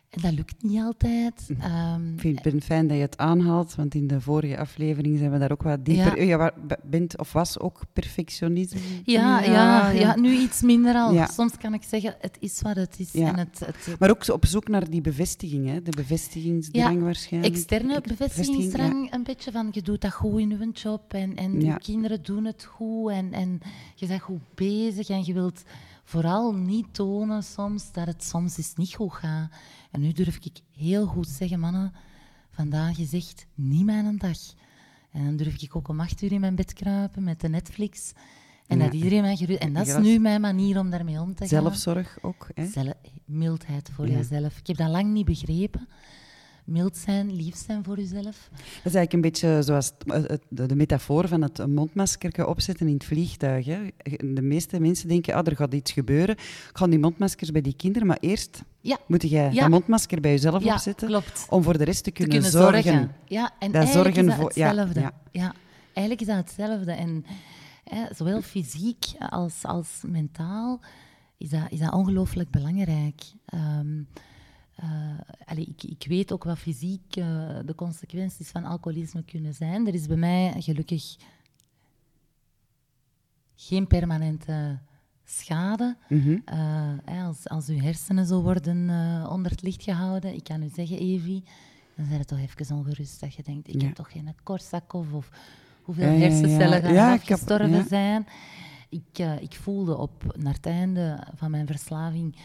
En 0.09 0.21
dat 0.21 0.33
lukt 0.33 0.63
niet 0.63 0.81
altijd. 0.81 1.49
Ehm, 1.59 2.13
Ik 2.13 2.19
vind 2.19 2.43
het 2.43 2.63
fijn 2.63 2.87
dat 2.87 2.97
je 2.97 3.03
het 3.03 3.17
aanhaalt, 3.17 3.75
want 3.75 3.95
in 3.95 4.07
de 4.07 4.21
vorige 4.21 4.57
aflevering 4.57 5.17
zijn 5.17 5.31
we 5.31 5.37
daar 5.37 5.51
ook 5.51 5.63
wat 5.63 5.85
dieper... 5.85 6.23
Ja. 6.25 6.49
B- 6.67 6.79
bent 6.83 7.17
of 7.17 7.33
was 7.33 7.59
ook 7.59 7.81
perfectionisme? 7.93 8.79
ja, 9.03 9.41
ja, 9.43 9.89
ja, 9.89 10.15
nu 10.15 10.31
iets 10.37 10.61
minder 10.61 10.95
al. 10.95 11.13
Ja. 11.13 11.25
Soms 11.27 11.57
kan 11.57 11.73
ik 11.73 11.83
zeggen, 11.83 12.15
het 12.19 12.37
is 12.39 12.61
wat 12.61 12.75
het 12.75 12.99
is. 12.99 13.11
Ja. 13.11 13.27
En 13.27 13.37
het, 13.37 13.59
het, 13.65 13.99
Maar 13.99 14.09
ook 14.09 14.27
op 14.27 14.45
zoek 14.45 14.67
naar 14.67 14.89
die 14.89 15.01
bevestiging, 15.01 15.67
hè? 15.67 15.81
de 15.81 15.91
bevestigingsdrang 15.95 16.95
Ja, 16.97 17.03
waarschijnlijk. 17.03 17.53
externe 17.55 18.01
bevestigingsdrang, 18.07 19.13
een 19.13 19.23
beetje 19.23 19.51
van 19.51 19.67
je 19.71 19.81
doet 19.81 20.01
dat 20.01 20.13
goed 20.13 20.39
in 20.39 20.49
je 20.49 20.69
job 20.73 21.13
en, 21.13 21.35
en 21.35 21.61
je 21.61 21.77
kinderen 21.79 22.23
doen 22.23 22.45
het 22.45 22.63
goed 22.63 23.11
en, 23.11 23.33
en 23.33 23.59
je 23.95 24.07
bent 24.07 24.21
goed 24.21 24.41
bezig 24.55 25.09
en 25.09 25.25
je 25.25 25.33
wilt 25.33 25.63
vooral 26.09 26.53
niet 26.53 26.93
tonen 26.93 27.43
soms 27.43 27.91
dat 27.91 28.07
het 28.07 28.23
soms 28.23 28.57
eens 28.57 28.75
niet 28.75 28.93
goed 28.95 29.13
gaat. 29.13 29.51
En 29.91 30.01
nu 30.01 30.11
durf 30.11 30.35
ik 30.35 30.59
heel 30.71 31.05
goed 31.05 31.27
zeggen, 31.27 31.59
mannen, 31.59 31.93
vandaag 32.51 32.97
is 32.97 33.13
echt 33.13 33.45
niet 33.55 33.85
mijn 33.85 34.17
dag. 34.17 34.37
En 35.11 35.25
dan 35.25 35.35
durf 35.35 35.61
ik 35.61 35.75
ook 35.75 35.87
om 35.87 35.99
acht 35.99 36.21
uur 36.21 36.31
in 36.31 36.39
mijn 36.39 36.55
bed 36.55 36.73
kruipen 36.73 37.23
met 37.23 37.41
de 37.41 37.49
Netflix. 37.49 38.11
En 38.67 38.77
Ja. 38.77 38.83
dat 38.85 38.93
iedereen 38.93 39.21
mij 39.21 39.35
gerust... 39.35 39.59
En 39.59 39.73
dat 39.73 39.87
is 39.87 39.97
nu 39.97 40.19
mijn 40.19 40.41
manier 40.41 40.79
om 40.79 40.89
daarmee 40.89 41.19
om 41.19 41.35
te 41.35 41.47
gaan. 41.47 41.61
Zelfzorg 41.61 42.17
ook. 42.21 42.47
Hè? 42.53 42.67
Zelf, 42.67 42.93
mildheid 43.25 43.89
voor 43.93 44.07
Ja. 44.07 44.17
jezelf. 44.17 44.57
Ik 44.57 44.67
heb 44.67 44.77
dat 44.77 44.89
lang 44.89 45.11
niet 45.13 45.25
begrepen. 45.25 45.87
Mild 46.69 46.97
zijn, 46.97 47.35
lief 47.35 47.55
zijn 47.55 47.83
voor 47.83 47.97
jezelf. 47.97 48.49
Dat 48.51 48.61
is 48.83 48.95
eigenlijk 48.95 49.13
een 49.13 49.21
beetje 49.21 49.61
zoals 49.63 49.91
het- 50.05 50.41
de, 50.49 50.75
metafoor 50.75 51.27
van 51.27 51.41
het 51.41 51.67
mondmasker 51.67 52.47
opzetten 52.47 52.87
in 52.87 52.93
het 52.93 53.03
vliegtuig. 53.03 53.65
Hè. 53.65 53.77
De 54.33 54.41
meeste 54.41 54.79
mensen 54.79 55.07
denken, 55.07 55.33
ah, 55.33 55.47
er 55.47 55.55
gaat 55.55 55.73
iets 55.73 55.91
gebeuren. 55.91 56.35
Ik 56.35 56.69
ga 56.73 56.87
die 56.87 56.99
mondmaskers 56.99 57.51
bij 57.51 57.61
die 57.61 57.75
kinderen, 57.75 58.07
maar 58.07 58.17
eerst 58.19 58.63
Ja, 58.81 58.97
moet 59.07 59.29
jij 59.29 59.51
Ja. 59.53 59.61
dat 59.61 59.69
mondmasker 59.69 60.21
bij 60.21 60.31
jezelf 60.31 60.63
ja 60.63 60.73
opzetten 60.73 61.07
klopt. 61.07 61.45
om 61.49 61.63
voor 61.63 61.77
de 61.77 61.83
rest 61.83 62.03
te 62.03 62.11
Te 62.11 62.23
kunnen, 62.23 62.51
zorgen. 62.51 62.83
zorgen. 62.83 63.11
Ja, 63.25 63.51
en 63.59 63.71
Dat 63.71 63.75
eigenlijk 63.83 64.15
zorgen 64.15 64.29
is 64.31 64.35
dat 64.37 64.45
hetzelfde. 64.55 64.99
ja. 64.99 65.11
Ja, 65.31 65.53
eigenlijk 65.93 66.21
is 66.21 66.27
dat 66.27 66.37
hetzelfde. 66.37 66.91
En 66.91 67.25
hè, 67.83 68.05
zowel 68.15 68.41
fysiek 68.41 69.05
als, 69.29 69.53
als 69.63 69.87
mentaal 70.07 70.79
is 71.37 71.49
dat, 71.49 71.61
is 71.69 71.79
dat 71.79 71.93
ongelooflijk 71.93 72.49
belangrijk. 72.49 73.21
Ehm, 73.45 74.01
eh, 74.81 75.19
allee, 75.45 75.65
ik, 75.65 75.83
ik 75.83 76.05
weet 76.07 76.31
ook 76.31 76.43
wat 76.43 76.57
fysiek 76.59 77.15
eh, 77.15 77.25
de 77.65 77.75
consequenties 77.75 78.49
van 78.49 78.63
alcoholisme 78.63 79.23
kunnen 79.23 79.53
zijn. 79.53 79.87
Er 79.87 79.93
is 79.93 80.07
bij 80.07 80.17
mij 80.17 80.53
gelukkig 80.57 81.15
geen 83.55 83.87
permanente 83.87 84.79
schade. 85.25 85.97
Mhm. 86.09 86.37
Eh, 86.45 87.25
als, 87.27 87.47
als 87.47 87.67
uw 87.67 87.79
hersenen 87.79 88.25
zo 88.25 88.41
worden 88.41 88.77
onder 89.29 89.51
het 89.51 89.61
licht 89.61 89.83
gehouden, 89.83 90.33
ik 90.33 90.43
kan 90.43 90.63
u 90.63 90.69
zeggen, 90.73 90.97
Evi, 90.99 91.43
dan 91.95 92.05
zijn 92.05 92.19
het 92.19 92.27
toch 92.27 92.39
even 92.39 92.75
ongerust 92.75 93.19
dat 93.19 93.33
je 93.33 93.43
denkt, 93.43 93.67
ik 93.67 93.81
Ja. 93.81 93.87
heb 93.87 93.95
toch 93.95 94.11
geen 94.11 94.33
Korsakoff 94.43 95.13
of 95.13 95.29
hoeveel 95.83 96.17
hersencellen 96.17 96.81
gaan 96.81 96.93
Ja, 96.93 97.13
ik 97.13 97.21
heb- 97.21 97.31
afgestorven 97.31 97.69
ja. 97.69 97.87
zijn. 97.87 98.27
Ik, 98.89 99.19
ik 99.41 99.53
voelde 99.53 99.97
op, 99.97 100.35
naar 100.37 100.53
het 100.53 100.65
einde 100.65 101.23
van 101.35 101.51
mijn 101.51 101.67
verslaving, 101.67 102.35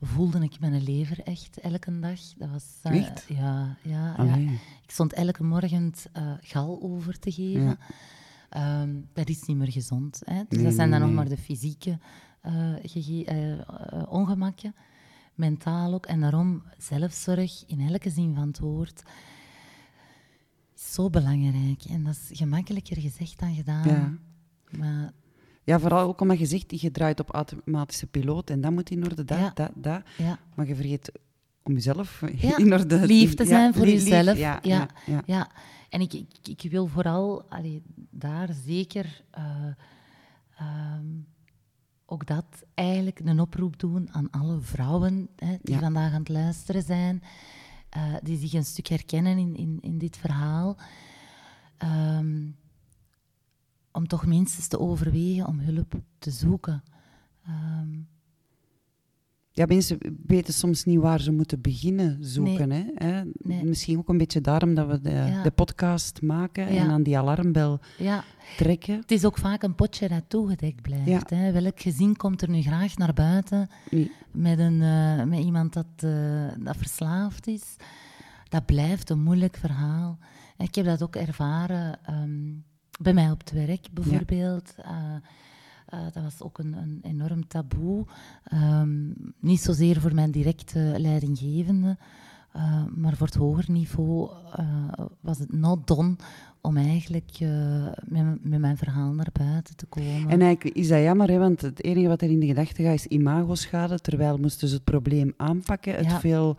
voelde 0.00 0.40
ik 0.40 0.60
mijn 0.60 0.82
lever 0.82 1.20
echt 1.22 1.60
elke 1.60 1.98
dag. 1.98 2.20
Dat 2.36 2.50
was, 2.50 2.78
eh, 2.82 2.96
Echt? 2.96 3.24
Ja, 3.28 3.76
ja, 3.82 4.14
ja. 4.22 4.36
Ik 4.82 4.90
stond 4.90 5.12
elke 5.12 5.44
morgen 5.44 5.92
eh, 6.12 6.32
gal 6.40 6.82
over 6.82 7.18
te 7.18 7.32
geven. 7.32 7.62
Ja. 7.62 7.78
Ehm, 8.48 9.00
dat 9.12 9.28
is 9.28 9.42
niet 9.42 9.56
meer 9.56 9.72
gezond. 9.72 10.22
Hè? 10.24 10.42
Dus 10.48 10.58
Nee, 10.58 10.66
dat 10.66 10.74
zijn 10.74 10.90
nee, 10.90 10.98
dan 10.98 11.08
nog 11.08 11.16
maar 11.16 11.28
de 11.28 11.36
fysieke 11.36 11.98
eh, 12.40 14.02
ongemakken, 14.08 14.74
mentaal 15.34 15.94
ook. 15.94 16.06
En 16.06 16.20
daarom 16.20 16.62
zelfzorg 16.78 17.64
in 17.66 17.80
elke 17.80 18.10
zin 18.10 18.34
van 18.34 18.46
het 18.46 18.58
woord 18.58 19.02
is 20.74 20.94
zo 20.94 21.10
belangrijk. 21.10 21.84
En 21.84 22.04
dat 22.04 22.14
is 22.14 22.38
gemakkelijker 22.38 23.00
gezegd 23.00 23.38
dan 23.38 23.54
gedaan. 23.54 23.88
Ja. 23.88 24.18
Maar 24.78 25.12
Ja, 25.64 25.78
vooral 25.78 26.06
ook 26.08 26.20
omdat 26.20 26.38
je 26.38 26.46
zegt, 26.46 26.80
je 26.80 26.90
draait 26.90 27.20
op 27.20 27.30
automatische 27.30 28.06
piloot 28.06 28.50
en 28.50 28.60
dat 28.60 28.72
moet 28.72 28.90
in 28.90 29.04
orde, 29.04 29.24
dat, 29.24 29.38
Ja. 29.38 29.50
dat, 29.54 29.70
dat. 29.74 30.02
ja, 30.16 30.38
Maar 30.54 30.66
je 30.66 30.74
vergeet 30.74 31.12
om 31.62 31.72
jezelf 31.72 32.22
Ja, 32.36 32.56
in 32.58 32.72
orde... 32.72 33.06
lief 33.06 33.34
te 33.34 33.44
zijn 33.44 33.74
voor 33.74 33.86
jezelf. 33.86 34.38
Ja, 34.38 34.58
Ja. 34.62 34.78
ja, 34.78 34.88
ja. 35.06 35.22
ja. 35.26 35.50
En 35.88 36.00
ik, 36.00 36.12
ik, 36.12 36.58
ik 36.58 36.70
wil 36.70 36.86
vooral 36.86 37.42
allee, 37.48 37.82
daar 38.10 38.48
zeker 38.64 39.22
eh, 39.30 39.44
ehm, 40.56 41.06
ook 42.06 42.26
dat 42.26 42.44
eigenlijk 42.74 43.20
een 43.24 43.40
oproep 43.40 43.78
doen 43.78 44.08
aan 44.12 44.30
alle 44.30 44.60
vrouwen 44.60 45.28
hè, 45.36 45.56
die 45.62 45.76
vandaag 45.78 46.12
aan 46.12 46.18
het 46.18 46.28
luisteren 46.28 46.82
zijn, 46.82 47.22
eh, 47.88 48.14
die 48.22 48.38
zich 48.38 48.52
een 48.52 48.64
stuk 48.64 48.86
herkennen 48.86 49.38
in, 49.38 49.56
in, 49.56 49.78
in 49.80 49.98
dit 49.98 50.16
verhaal. 50.16 50.76
Ehm, 51.76 52.46
om 53.92 54.06
toch 54.06 54.26
minstens 54.26 54.66
te 54.66 54.78
overwegen 54.78 55.46
om 55.46 55.58
hulp 55.58 55.94
te 56.18 56.30
zoeken. 56.30 56.82
Ehm, 57.46 57.88
Ja, 59.52 59.66
mensen 59.66 59.98
weten 60.26 60.54
soms 60.54 60.84
niet 60.84 60.98
waar 61.00 61.20
ze 61.20 61.32
moeten 61.32 61.60
beginnen 61.60 62.16
zoeken. 62.20 62.70
Hè? 62.70 62.84
Hè? 62.94 63.22
Nee. 63.32 63.64
Misschien 63.64 63.98
ook 63.98 64.08
een 64.08 64.18
beetje 64.18 64.40
daarom 64.40 64.74
dat 64.74 64.86
we 64.86 65.00
de, 65.00 65.10
Ja. 65.10 65.42
de 65.42 65.50
podcast 65.50 66.22
maken 66.22 66.72
Ja. 66.74 66.82
en 66.82 66.90
aan 66.90 67.02
die 67.02 67.18
alarmbel 67.18 67.80
ja, 67.98 68.24
trekken. 68.56 68.96
Het 68.96 69.10
is 69.10 69.24
ook 69.24 69.38
vaak 69.38 69.62
een 69.62 69.74
potje 69.74 70.08
dat 70.08 70.22
toegedekt 70.28 70.82
blijft. 70.82 71.30
Hè. 71.30 71.52
Welk 71.52 71.80
gezin 71.80 72.16
komt 72.16 72.42
er 72.42 72.50
nu 72.50 72.62
graag 72.62 72.96
naar 72.96 73.12
buiten 73.14 73.68
Nee. 73.90 74.12
met, 74.30 74.58
een, 74.58 74.82
eh, 74.82 75.24
met 75.24 75.38
iemand 75.38 75.72
dat, 75.72 75.86
eh, 75.96 76.48
dat 76.58 76.76
verslaafd 76.76 77.46
is? 77.46 77.76
Dat 78.48 78.66
blijft 78.66 79.10
een 79.10 79.22
moeilijk 79.22 79.56
verhaal. 79.56 80.18
Ik 80.58 80.74
heb 80.74 80.84
dat 80.84 81.02
ook 81.02 81.16
ervaren 81.16 81.98
ehm, 82.04 82.50
bij 83.02 83.14
mij 83.14 83.30
op 83.30 83.38
het 83.38 83.52
werk 83.52 83.86
bijvoorbeeld. 83.92 84.74
Eh, 84.76 85.14
eh, 85.86 86.12
dat 86.12 86.22
was 86.22 86.42
ook 86.42 86.58
een, 86.58 86.72
een 86.72 86.98
enorm 87.02 87.46
taboe. 87.48 88.06
Ehm, 88.44 89.08
niet 89.38 89.60
zozeer 89.60 90.00
voor 90.00 90.14
mijn 90.14 90.30
directe 90.30 90.94
leidinggevende, 90.96 91.96
eh, 92.52 92.84
maar 92.94 93.16
voor 93.16 93.26
het 93.26 93.36
hoger 93.36 93.64
niveau 93.70 94.30
was 95.20 95.38
het 95.38 95.52
not 95.52 95.86
done 95.86 96.16
om 96.60 96.76
eigenlijk 96.76 97.38
met, 98.04 98.44
met 98.44 98.60
mijn 98.60 98.76
verhaal 98.76 99.12
naar 99.12 99.30
buiten 99.32 99.76
te 99.76 99.86
komen. 99.86 100.28
En 100.30 100.40
eigenlijk 100.40 100.76
is 100.76 100.88
dat 100.88 101.02
jammer, 101.02 101.30
hè, 101.30 101.38
want 101.38 101.60
het 101.60 101.84
enige 101.84 102.08
wat 102.08 102.22
er 102.22 102.30
in 102.30 102.40
de 102.40 102.46
gedachte 102.46 102.82
gaat 102.82 102.94
is 102.94 103.06
imagoschade, 103.06 103.98
terwijl 103.98 104.38
moesten 104.38 104.68
ze 104.68 104.74
het 104.74 104.84
probleem 104.84 105.34
aanpakken, 105.36 105.94
het 105.94 106.04
Ja. 106.04 106.20
veel 106.20 106.56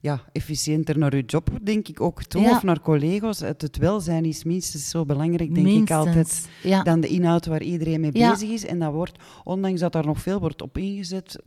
ja, 0.00 0.20
efficiënter 0.32 0.98
naar 0.98 1.16
je 1.16 1.22
job, 1.22 1.50
denk 1.62 1.88
ik 1.88 2.00
ook 2.00 2.22
toe, 2.22 2.40
Ja. 2.42 2.50
of 2.50 2.62
naar 2.62 2.80
collega's. 2.80 3.40
Het, 3.40 3.62
het 3.62 3.76
welzijn 3.76 4.24
is 4.24 4.44
minstens 4.44 4.88
zo 4.90 5.04
belangrijk, 5.04 5.54
denk 5.54 5.66
ik 5.66 5.90
altijd, 5.90 6.48
ja. 6.62 6.82
dan 6.82 7.00
de 7.00 7.08
inhoud 7.08 7.46
waar 7.46 7.62
iedereen 7.62 8.00
mee 8.00 8.10
Ja. 8.12 8.30
bezig 8.30 8.48
is. 8.50 8.66
En 8.66 8.78
dat 8.78 8.92
wordt, 8.92 9.18
ondanks 9.44 9.80
dat 9.80 9.92
daar 9.92 10.06
nog 10.06 10.20
veel 10.20 10.40
wordt 10.40 10.62
op 10.62 10.78
ingezet, 10.78 11.38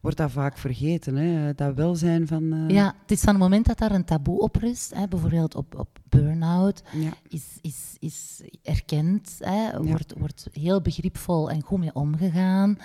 wordt 0.00 0.16
dat 0.16 0.30
vaak 0.30 0.58
vergeten. 0.58 1.16
Hè? 1.16 1.54
Dat 1.54 1.74
welzijn 1.74 2.26
van... 2.26 2.52
eh, 2.52 2.68
Ja, 2.74 2.94
het 3.02 3.10
is 3.10 3.20
van 3.20 3.32
het 3.34 3.42
moment 3.42 3.66
dat 3.66 3.78
daar 3.78 3.92
een 3.92 4.04
taboe 4.04 4.40
op 4.40 4.56
rust, 4.56 4.94
hè, 4.94 5.08
bijvoorbeeld 5.08 5.54
op, 5.54 5.78
op 5.78 5.88
burn-out, 6.08 6.82
ja. 6.92 7.10
is, 7.28 7.44
is, 7.60 7.96
is 7.98 8.42
erkend, 8.62 9.36
hè, 9.38 9.82
wordt, 9.82 10.14
wordt 10.18 10.46
heel 10.52 10.80
begripvol 10.80 11.50
en 11.50 11.62
goed 11.62 11.78
mee 11.78 11.94
omgegaan. 11.94 12.78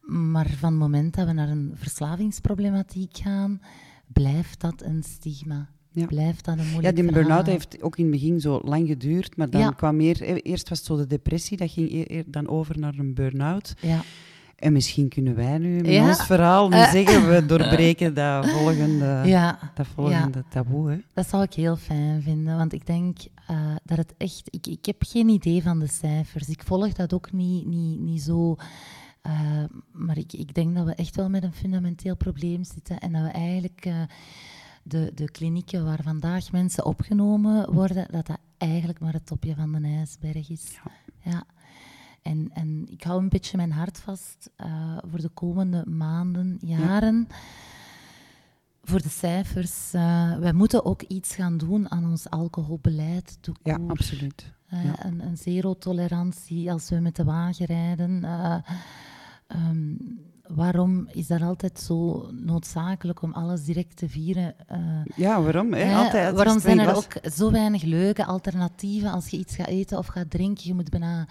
Maar 0.00 0.46
van 0.58 0.70
het 0.70 0.78
moment 0.78 1.14
dat 1.14 1.26
we 1.26 1.32
naar 1.32 1.48
een 1.48 1.72
verslavingsproblematiek 1.74 3.16
gaan, 3.16 3.60
blijft 4.06 4.60
dat 4.60 4.82
een 4.82 5.02
stigma. 5.02 5.68
Ja. 5.90 6.06
Blijft 6.06 6.44
dat 6.44 6.58
een 6.58 6.64
Ja, 6.64 6.70
moeilijk 6.70 6.96
die 6.96 7.04
verhaal. 7.04 7.22
burn-out 7.24 7.46
heeft 7.46 7.82
ook 7.82 7.96
in 7.96 8.02
het 8.04 8.12
begin 8.12 8.40
zo 8.40 8.60
lang 8.64 8.86
geduurd, 8.88 9.36
maar 9.36 9.50
dan 9.50 9.60
Ja. 9.60 9.70
kwam 9.70 9.96
meer... 9.96 10.22
eh, 10.22 10.36
Eerst 10.42 10.68
was 10.68 10.78
het 10.78 10.86
zo 10.86 10.96
de 10.96 11.06
depressie, 11.06 11.56
dat 11.56 11.70
ging 11.70 11.90
e- 11.92 12.04
eer 12.06 12.24
dan 12.26 12.48
over 12.48 12.78
naar 12.78 12.94
een 12.98 13.14
burn-out. 13.14 13.74
Ja, 13.80 14.00
En 14.56 14.72
misschien 14.72 15.08
kunnen 15.08 15.34
wij 15.34 15.58
nu 15.58 15.76
met 15.76 15.86
Ja. 15.86 16.08
ons 16.08 16.22
verhaal 16.24 16.68
nu 16.68 16.76
Eh. 16.76 16.90
zeggen, 16.92 17.28
we 17.28 17.46
doorbreken 17.56 18.14
dat 18.14 18.48
volgende, 18.48 19.22
ja, 19.24 19.58
dat 19.74 19.86
volgende 19.86 20.44
taboe. 20.50 20.90
Hè? 20.90 20.96
dat 21.14 21.28
zou 21.28 21.42
ik 21.42 21.52
heel 21.54 21.76
fijn 21.76 22.22
vinden, 22.22 22.56
want 22.56 22.72
ik 22.72 22.86
denk 22.86 23.18
eh, 23.46 23.74
dat 23.84 23.96
het 23.98 24.14
echt... 24.16 24.42
Ik, 24.50 24.66
ik 24.66 24.86
heb 24.86 24.96
geen 24.98 25.28
idee 25.28 25.62
van 25.62 25.78
de 25.78 25.86
cijfers. 25.88 26.48
Ik 26.48 26.62
volg 26.64 26.92
dat 26.92 27.12
ook 27.14 27.32
niet, 27.32 27.66
niet, 27.66 28.00
niet 28.00 28.22
zo... 28.22 28.56
eh, 29.26 29.64
maar 29.92 30.18
ik, 30.18 30.32
ik 30.32 30.54
denk 30.54 30.74
dat 30.74 30.84
we 30.84 30.94
echt 30.94 31.16
wel 31.16 31.28
met 31.28 31.42
een 31.42 31.52
fundamenteel 31.52 32.16
probleem 32.16 32.64
zitten 32.64 32.98
en 32.98 33.12
dat 33.12 33.22
we 33.22 33.28
eigenlijk 33.28 33.84
eh, 33.86 34.02
de, 34.82 35.12
de 35.14 35.30
klinieken 35.30 35.84
waar 35.84 36.02
vandaag 36.02 36.52
mensen 36.52 36.84
opgenomen 36.84 37.72
worden, 37.72 38.06
dat 38.10 38.26
dat 38.26 38.38
eigenlijk 38.58 39.00
maar 39.00 39.12
het 39.12 39.26
topje 39.26 39.54
van 39.54 39.72
de 39.72 39.88
ijsberg 39.88 40.50
is. 40.50 40.78
Ja. 41.22 41.44
En, 42.22 42.50
en 42.52 42.86
ik 42.90 43.02
hou 43.02 43.22
een 43.22 43.28
beetje 43.28 43.56
mijn 43.56 43.72
hart 43.72 43.98
vast 43.98 44.50
eh, 44.56 44.96
voor 45.10 45.20
de 45.20 45.28
komende 45.28 45.84
maanden, 45.86 46.58
jaren. 46.60 47.28
Voor 48.82 49.02
de 49.02 49.08
cijfers. 49.08 49.92
eh, 49.92 50.38
wij 50.38 50.52
moeten 50.52 50.84
ook 50.84 51.02
iets 51.02 51.34
gaan 51.34 51.56
doen 51.58 51.90
aan 51.90 52.04
ons 52.04 52.30
alcoholbeleid. 52.30 53.38
Ja, 53.62 53.78
absoluut. 53.86 54.52
Ja. 54.68 55.04
Een, 55.04 55.26
een 55.26 55.36
zero-tolerantie 55.36 56.72
als 56.72 56.88
we 56.88 57.00
met 57.00 57.16
de 57.16 57.24
wagen 57.24 57.66
rijden. 57.66 58.24
Ehm, 59.46 59.94
waarom 60.46 61.08
is 61.12 61.26
dat 61.26 61.42
altijd 61.42 61.80
zo 61.80 62.28
noodzakelijk 62.32 63.22
om 63.22 63.32
alles 63.32 63.64
direct 63.64 63.96
te 63.96 64.08
vieren? 64.08 64.54
Eh, 64.66 64.78
Ja, 65.16 65.42
waarom? 65.42 65.72
Hè? 65.72 65.94
Altijd, 65.94 66.34
waarom 66.34 66.60
zijn 66.60 66.78
er 66.78 66.86
was- 66.86 66.96
ook 66.96 67.32
zo 67.32 67.50
weinig 67.50 67.82
leuke 67.82 68.24
alternatieven 68.24 69.10
als 69.10 69.28
je 69.28 69.36
iets 69.38 69.54
gaat 69.56 69.66
eten 69.66 69.98
of 69.98 70.06
gaat 70.06 70.30
drinken? 70.30 70.66
Je 70.66 70.74
moet 70.74 70.90
bijna 70.90 71.26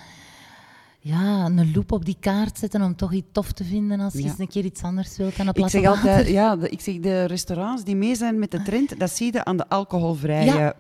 ja, 1.00 1.46
een 1.46 1.72
loop 1.74 1.92
op 1.92 2.06
die 2.06 2.18
kaart 2.20 2.60
zetten 2.60 2.82
om 2.82 2.96
toch 2.96 3.14
iets 3.14 3.28
tof 3.32 3.52
te 3.52 3.64
vinden 3.64 4.00
als 4.00 4.14
je 4.14 4.22
Ja. 4.24 4.26
eens 4.30 4.40
een 4.40 4.48
keer 4.48 4.66
iets 4.66 4.82
anders 4.84 5.18
wilt 5.18 5.38
dan 5.38 5.48
een 5.48 5.54
Ik 5.54 5.70
zeg 5.70 5.86
altijd, 5.86 6.28
ja, 6.28 6.56
de, 6.56 6.70
ik 6.70 6.82
zeg 6.82 7.00
de 7.00 7.26
restaurants 7.26 7.84
die 7.84 7.96
mee 7.96 8.16
zijn 8.16 8.40
met 8.40 8.52
de 8.52 8.62
trend, 8.62 9.00
dat 9.00 9.12
zie 9.12 9.34
je 9.34 9.46
aan 9.46 9.58
de 9.58 9.70
alcoholvrije 9.70 10.54
Ja. 10.54 10.74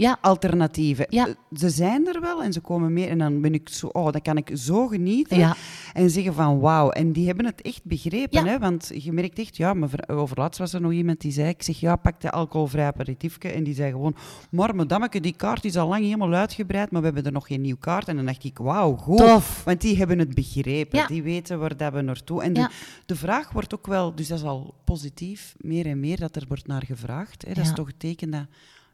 Ja, 0.00 0.18
alternatieven. 0.20 1.06
Ja. 1.08 1.26
Eh, 1.26 1.34
Ze 1.56 1.70
zijn 1.70 2.06
er 2.06 2.20
wel 2.20 2.42
en 2.42 2.52
ze 2.52 2.60
komen 2.60 2.92
meer 2.92 3.08
en 3.08 3.18
dan 3.18 3.40
ben 3.40 3.54
ik 3.54 3.68
zo, 3.68 3.86
oh, 3.86 4.12
dan 4.12 4.22
kan 4.22 4.36
ik 4.36 4.50
zo 4.54 4.86
genieten 4.86 5.38
ja, 5.38 5.56
en 5.92 6.10
zeggen 6.10 6.34
van 6.34 6.60
wauw. 6.60 6.90
En 6.90 7.12
die 7.12 7.26
hebben 7.26 7.44
het 7.46 7.62
echt 7.62 7.84
begrepen, 7.84 8.46
hè? 8.46 8.58
want 8.58 8.90
je 8.94 9.12
merkt 9.12 9.38
echt, 9.38 9.56
ja, 9.56 9.74
overlaatst 10.06 10.58
was 10.58 10.72
er 10.72 10.80
nog 10.80 10.92
iemand 10.92 11.20
die 11.20 11.32
zei, 11.32 11.48
ik 11.48 11.62
zeg 11.62 11.80
ja, 11.80 11.96
pak 11.96 12.20
de 12.20 12.30
alcoholvrij 12.30 12.86
aperitiefje 12.86 13.48
en 13.48 13.64
die 13.64 13.74
zei 13.74 13.90
gewoon, 13.90 14.16
maar 14.50 14.74
madammeke, 14.74 15.20
die 15.20 15.36
kaart 15.36 15.64
is 15.64 15.76
al 15.76 15.88
lang 15.88 16.04
helemaal 16.04 16.32
uitgebreid, 16.34 16.90
maar 16.90 17.00
we 17.00 17.06
hebben 17.06 17.24
er 17.24 17.32
nog 17.32 17.46
geen 17.46 17.60
nieuw 17.60 17.76
kaart. 17.76 18.08
En 18.08 18.16
dan 18.16 18.26
dacht 18.26 18.44
ik, 18.44 18.58
wauw, 18.58 18.96
goed. 18.96 19.18
tof. 19.18 19.62
Want 19.64 19.80
die 19.80 19.96
hebben 19.96 20.18
het 20.18 20.34
begrepen, 20.34 21.06
die 21.06 21.22
weten 21.22 21.58
waar 21.58 21.76
dat 21.76 21.92
we 21.92 22.00
naartoe. 22.00 22.42
En 22.42 22.52
de, 22.52 22.68
de 23.06 23.16
vraag 23.16 23.52
wordt 23.52 23.74
ook 23.74 23.86
wel, 23.86 24.14
dus 24.14 24.28
dat 24.28 24.38
is 24.38 24.44
al 24.44 24.74
positief, 24.84 25.54
meer 25.58 25.86
en 25.86 26.00
meer 26.00 26.18
dat 26.20 26.36
er 26.36 26.44
wordt 26.48 26.66
naar 26.66 26.84
gevraagd. 26.86 27.44
Hè? 27.46 27.52
Dat 27.54 27.64
is 27.64 27.72
toch 27.72 27.86
het 27.86 27.98
teken 28.00 28.30
dat 28.30 28.46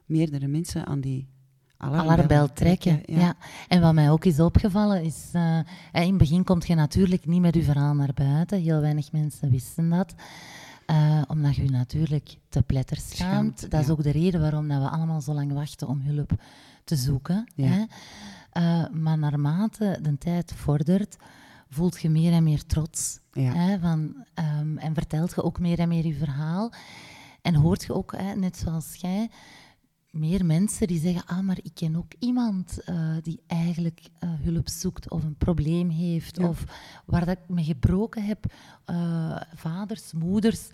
meerdere 0.07 0.47
mensen 0.47 0.85
aan 0.85 0.99
die 0.99 1.27
alarmbel, 1.77 2.53
trekken. 2.53 3.01
Ja. 3.05 3.35
En 3.67 3.81
wat 3.81 3.93
mij 3.93 4.11
ook 4.11 4.25
is 4.25 4.39
opgevallen 4.39 5.03
is, 5.03 5.29
eh, 5.31 5.59
in 5.91 6.07
het 6.07 6.17
begin 6.17 6.43
kom 6.43 6.61
je 6.65 6.75
natuurlijk 6.75 7.25
niet 7.25 7.41
met 7.41 7.55
je 7.55 7.63
verhaal 7.63 7.93
naar 7.93 8.13
buiten. 8.13 8.61
Heel 8.61 8.81
weinig 8.81 9.11
mensen 9.11 9.49
wisten 9.49 9.89
dat. 9.89 10.15
Eh, 10.85 11.21
omdat 11.27 11.55
je 11.55 11.69
natuurlijk 11.69 12.37
te 12.49 12.61
pletter 12.61 12.97
schaamt. 12.97 13.13
Schaamt, 13.13 13.71
dat 13.71 13.79
is 13.79 13.85
ja. 13.85 13.91
ook 13.91 14.03
de 14.03 14.11
reden 14.11 14.41
waarom 14.41 14.67
dat 14.67 14.81
we 14.81 14.89
allemaal 14.89 15.21
zo 15.21 15.33
lang 15.33 15.53
wachten 15.53 15.87
om 15.87 16.01
hulp 16.01 16.31
te 16.83 16.95
zoeken. 16.95 17.47
Ja. 17.55 17.67
Hè? 17.67 17.83
Eh, 18.51 18.89
maar 18.91 19.17
naarmate 19.17 19.99
de 20.01 20.17
tijd 20.17 20.53
vordert, 20.55 21.17
voelt 21.69 22.01
je 22.01 22.09
meer 22.09 22.33
en 22.33 22.43
meer 22.43 22.65
trots. 22.65 23.19
Ja. 23.31 23.53
Hè, 23.53 23.79
van, 23.79 24.25
ehm, 24.33 24.77
en 24.77 24.93
vertelt 24.93 25.35
je 25.35 25.43
ook 25.43 25.59
meer 25.59 25.79
en 25.79 25.87
meer 25.87 26.05
je 26.05 26.13
verhaal. 26.13 26.71
En 27.41 27.55
hoort 27.55 27.83
je 27.83 27.93
ook, 27.93 28.13
hè, 28.17 28.35
net 28.35 28.57
zoals 28.57 28.95
jij, 28.95 29.29
meer 30.11 30.45
mensen 30.45 30.87
die 30.87 30.99
zeggen: 30.99 31.25
Ah, 31.25 31.39
maar 31.39 31.57
ik 31.63 31.71
ken 31.73 31.95
ook 31.95 32.11
iemand 32.19 32.79
eh, 32.85 32.95
die 33.21 33.39
eigenlijk 33.47 33.99
eh, 34.19 34.29
hulp 34.41 34.69
zoekt 34.69 35.09
of 35.09 35.23
een 35.23 35.35
probleem 35.37 35.89
heeft, 35.89 36.37
Ja. 36.37 36.47
of 36.47 36.63
waar 37.05 37.25
dat 37.25 37.37
ik 37.37 37.55
me 37.55 37.63
gebroken 37.63 38.23
heb. 38.25 38.45
eh, 38.85 39.41
vaders, 39.55 40.13
moeders. 40.13 40.67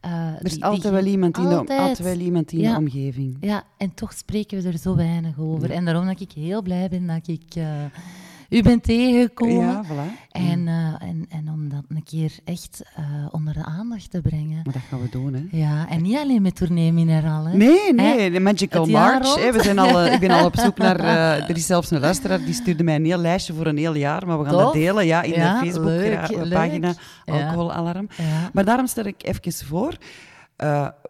Er 0.00 0.44
is 0.44 0.52
die- 0.52 0.64
altijd 0.64 0.92
wel 0.92 1.04
iemand 1.04 1.36
in 1.38 1.48
de, 1.48 1.56
Altijd. 1.56 1.98
wel 1.98 2.18
iemand 2.18 2.52
in 2.52 2.58
Ja. 2.58 2.72
de 2.72 2.78
omgeving. 2.78 3.36
Ja, 3.40 3.64
en 3.78 3.94
toch 3.94 4.12
spreken 4.12 4.62
we 4.62 4.68
er 4.68 4.78
zo 4.78 4.94
weinig 4.96 5.38
over. 5.38 5.68
Ja. 5.68 5.74
En 5.74 5.84
daarom 5.84 6.06
dat 6.06 6.20
ik 6.20 6.32
heel 6.32 6.62
blij 6.62 6.88
ben 6.88 7.06
dat 7.06 7.28
ik 7.28 7.54
u 8.48 8.62
bent 8.62 8.82
tegengekomen. 8.82 9.56
Ja, 9.56 9.84
voilà. 9.84 10.26
En, 10.30 10.68
eh, 10.68 11.08
en, 11.08 11.26
en 11.28 11.48
om 11.52 11.68
dat 11.68 11.82
een 11.88 12.02
keer 12.02 12.32
echt 12.44 12.82
eh, 12.96 13.04
onder 13.30 13.54
de 13.54 13.64
aandacht 13.64 14.10
te 14.10 14.20
brengen. 14.20 14.60
Maar 14.64 14.72
dat 14.72 14.82
gaan 14.88 15.02
we 15.02 15.08
doen, 15.08 15.34
hè. 15.34 15.42
Ja, 15.50 15.88
en 15.88 16.02
niet 16.02 16.16
alleen 16.16 16.42
met 16.42 16.54
Tournee 16.56 16.92
Mineraal. 16.92 17.44
Hè. 17.44 17.56
Nee, 17.56 17.94
nee, 17.94 18.30
de 18.30 18.40
Magical 18.40 18.86
March. 18.86 19.34
hè. 19.34 19.52
We 19.52 19.62
zijn 19.62 19.78
al, 19.78 20.00
eh, 20.00 20.12
ik 20.12 20.20
ben 20.20 20.30
al 20.30 20.44
op 20.44 20.56
zoek 20.56 20.78
naar... 20.78 21.00
er 21.48 21.56
is 21.56 21.66
zelfs 21.66 21.90
een 21.90 22.00
luisteraar 22.00 22.38
die 22.38 22.54
stuurde 22.54 22.84
mij 22.84 22.94
een 22.94 23.04
heel 23.04 23.18
lijstje 23.18 23.54
voor 23.54 23.66
een 23.66 23.76
heel 23.76 23.94
jaar, 23.94 24.26
maar 24.26 24.38
we 24.38 24.44
gaan 24.44 24.52
Tof. 24.52 24.62
dat 24.62 24.72
delen 24.72 25.06
ja, 25.06 25.22
in 25.22 25.32
Ja, 25.32 25.60
de 25.60 25.80
leuk, 25.80 26.18
Facebook-pagina. 26.18 26.94
Alcoholalarm. 27.24 28.08
Ja. 28.16 28.50
Maar 28.52 28.64
daarom 28.64 28.86
stel 28.86 29.04
ik 29.04 29.22
even 29.22 29.66
voor, 29.66 29.96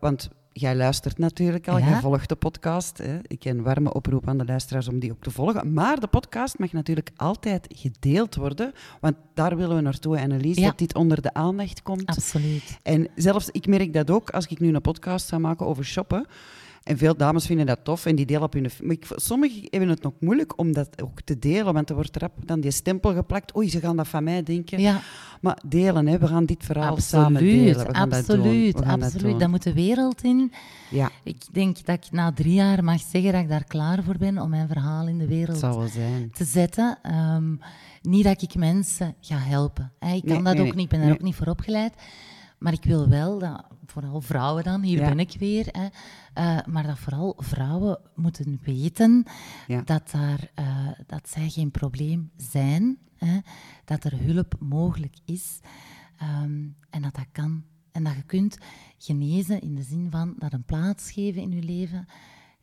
want 0.00 0.30
jij 0.60 0.76
luistert 0.76 1.18
natuurlijk 1.18 1.68
al, 1.68 1.78
Ja. 1.78 1.88
jij 1.88 2.00
volgt 2.00 2.28
de 2.28 2.34
podcast. 2.36 2.98
Hè. 2.98 3.18
Ik 3.26 3.44
een 3.44 3.62
warme 3.62 3.92
oproep 3.92 4.28
aan 4.28 4.38
de 4.38 4.44
luisteraars 4.44 4.88
om 4.88 4.98
die 4.98 5.10
ook 5.10 5.22
te 5.22 5.30
volgen. 5.30 5.72
Maar 5.72 6.00
de 6.00 6.06
podcast 6.06 6.58
mag 6.58 6.72
natuurlijk 6.72 7.10
altijd 7.16 7.66
gedeeld 7.74 8.34
worden, 8.34 8.72
want 9.00 9.16
daar 9.34 9.56
willen 9.56 9.76
we 9.76 9.82
naartoe, 9.82 10.20
Annelies, 10.20 10.56
Ja. 10.56 10.66
dat 10.66 10.78
dit 10.78 10.94
onder 10.94 11.22
de 11.22 11.34
aandacht 11.34 11.82
komt. 11.82 12.06
Absoluut. 12.06 12.78
En 12.82 13.08
zelfs, 13.14 13.50
ik 13.50 13.66
merk 13.66 13.92
dat 13.92 14.10
ook 14.10 14.30
als 14.30 14.46
ik 14.46 14.60
nu 14.60 14.74
een 14.74 14.80
podcast 14.80 15.28
zou 15.28 15.40
maken 15.40 15.66
over 15.66 15.84
shoppen. 15.84 16.26
En 16.86 16.98
veel 16.98 17.16
dames 17.16 17.46
vinden 17.46 17.66
dat 17.66 17.78
tof 17.84 18.06
en 18.06 18.14
die 18.16 18.26
delen 18.26 18.42
op 18.42 18.52
hun... 18.52 18.70
Maar 18.82 18.92
ik, 18.92 19.06
sommigen 19.14 19.66
hebben 19.70 19.88
het 19.88 20.02
nog 20.02 20.12
moeilijk 20.20 20.58
om 20.58 20.72
dat 20.72 21.02
ook 21.02 21.20
te 21.20 21.38
delen, 21.38 21.74
want 21.74 21.88
er 21.88 21.94
wordt 21.94 22.16
rap 22.16 22.32
dan 22.44 22.60
die 22.60 22.70
stempel 22.70 23.14
geplakt. 23.14 23.56
Oei, 23.56 23.70
ze 23.70 23.80
gaan 23.80 23.96
dat 23.96 24.08
van 24.08 24.24
mij 24.24 24.42
denken. 24.42 24.80
Ja, 24.80 25.00
Maar 25.40 25.58
delen, 25.66 26.06
hè. 26.06 26.18
we 26.18 26.26
gaan 26.26 26.46
dit 26.46 26.64
verhaal 26.64 26.96
samen 27.00 27.42
delen. 27.42 27.86
We 27.86 27.94
gaan 27.94 28.08
dat 28.08 28.26
doen. 28.26 28.36
Absoluut, 28.38 28.72
dat 28.76 28.84
absoluut. 28.86 29.40
Dat 29.40 29.48
moet 29.48 29.62
de 29.62 29.72
wereld 29.72 30.22
in. 30.22 30.52
Ja, 30.90 31.10
Ik 31.24 31.42
denk 31.52 31.84
dat 31.84 32.04
ik 32.04 32.12
na 32.12 32.32
drie 32.32 32.54
jaar 32.54 32.84
mag 32.84 33.00
zeggen 33.00 33.32
dat 33.32 33.40
ik 33.42 33.48
daar 33.48 33.64
klaar 33.64 34.02
voor 34.02 34.16
ben 34.18 34.38
om 34.38 34.50
mijn 34.50 34.68
verhaal 34.68 35.06
in 35.06 35.18
de 35.18 35.26
wereld 35.26 35.58
zal 35.58 35.78
wel 35.78 35.88
zijn. 35.88 36.30
te 36.32 36.44
zetten. 36.44 36.98
Ehm, 37.02 37.54
niet 38.02 38.24
dat 38.24 38.42
ik 38.42 38.54
mensen 38.54 39.14
ga 39.20 39.36
helpen. 39.38 39.92
Ik 40.00 40.00
kan 40.00 40.20
Nee, 40.24 40.42
dat 40.42 40.42
nee, 40.42 40.52
ook 40.52 40.56
nee. 40.58 40.74
niet, 40.74 40.84
ik 40.84 40.88
ben 40.88 40.98
daar 40.98 41.08
Nee. 41.08 41.18
ook 41.18 41.24
niet 41.24 41.34
voor 41.34 41.46
opgeleid. 41.46 41.92
Maar 42.58 42.72
ik 42.72 42.84
wil 42.84 43.08
wel 43.08 43.38
dat, 43.38 43.64
vooral 43.86 44.20
vrouwen 44.20 44.64
dan, 44.64 44.82
hier 44.82 44.98
Ja. 45.00 45.08
ben 45.08 45.18
ik 45.20 45.36
weer, 45.38 45.66
hè, 45.70 45.86
eh, 46.34 46.66
maar 46.66 46.82
dat 46.86 46.98
vooral 46.98 47.34
vrouwen 47.38 47.98
moeten 48.14 48.60
weten 48.62 49.24
Ja. 49.66 49.82
dat, 49.82 50.10
daar, 50.10 50.50
eh, 50.54 50.88
dat 51.06 51.28
zij 51.28 51.48
geen 51.50 51.70
probleem 51.70 52.30
zijn, 52.36 52.98
hè, 53.16 53.38
dat 53.84 54.04
er 54.04 54.18
hulp 54.18 54.54
mogelijk 54.60 55.16
is 55.24 55.60
ehm, 56.18 56.62
en 56.90 57.02
dat 57.02 57.14
dat 57.14 57.26
kan. 57.32 57.64
En 57.92 58.04
dat 58.04 58.14
je 58.14 58.22
kunt 58.22 58.58
genezen 58.98 59.60
in 59.60 59.74
de 59.74 59.82
zin 59.82 60.06
van 60.10 60.34
dat 60.38 60.52
een 60.52 60.64
plaats 60.64 61.10
geven 61.10 61.42
in 61.42 61.50
je 61.50 61.62
leven 61.62 62.06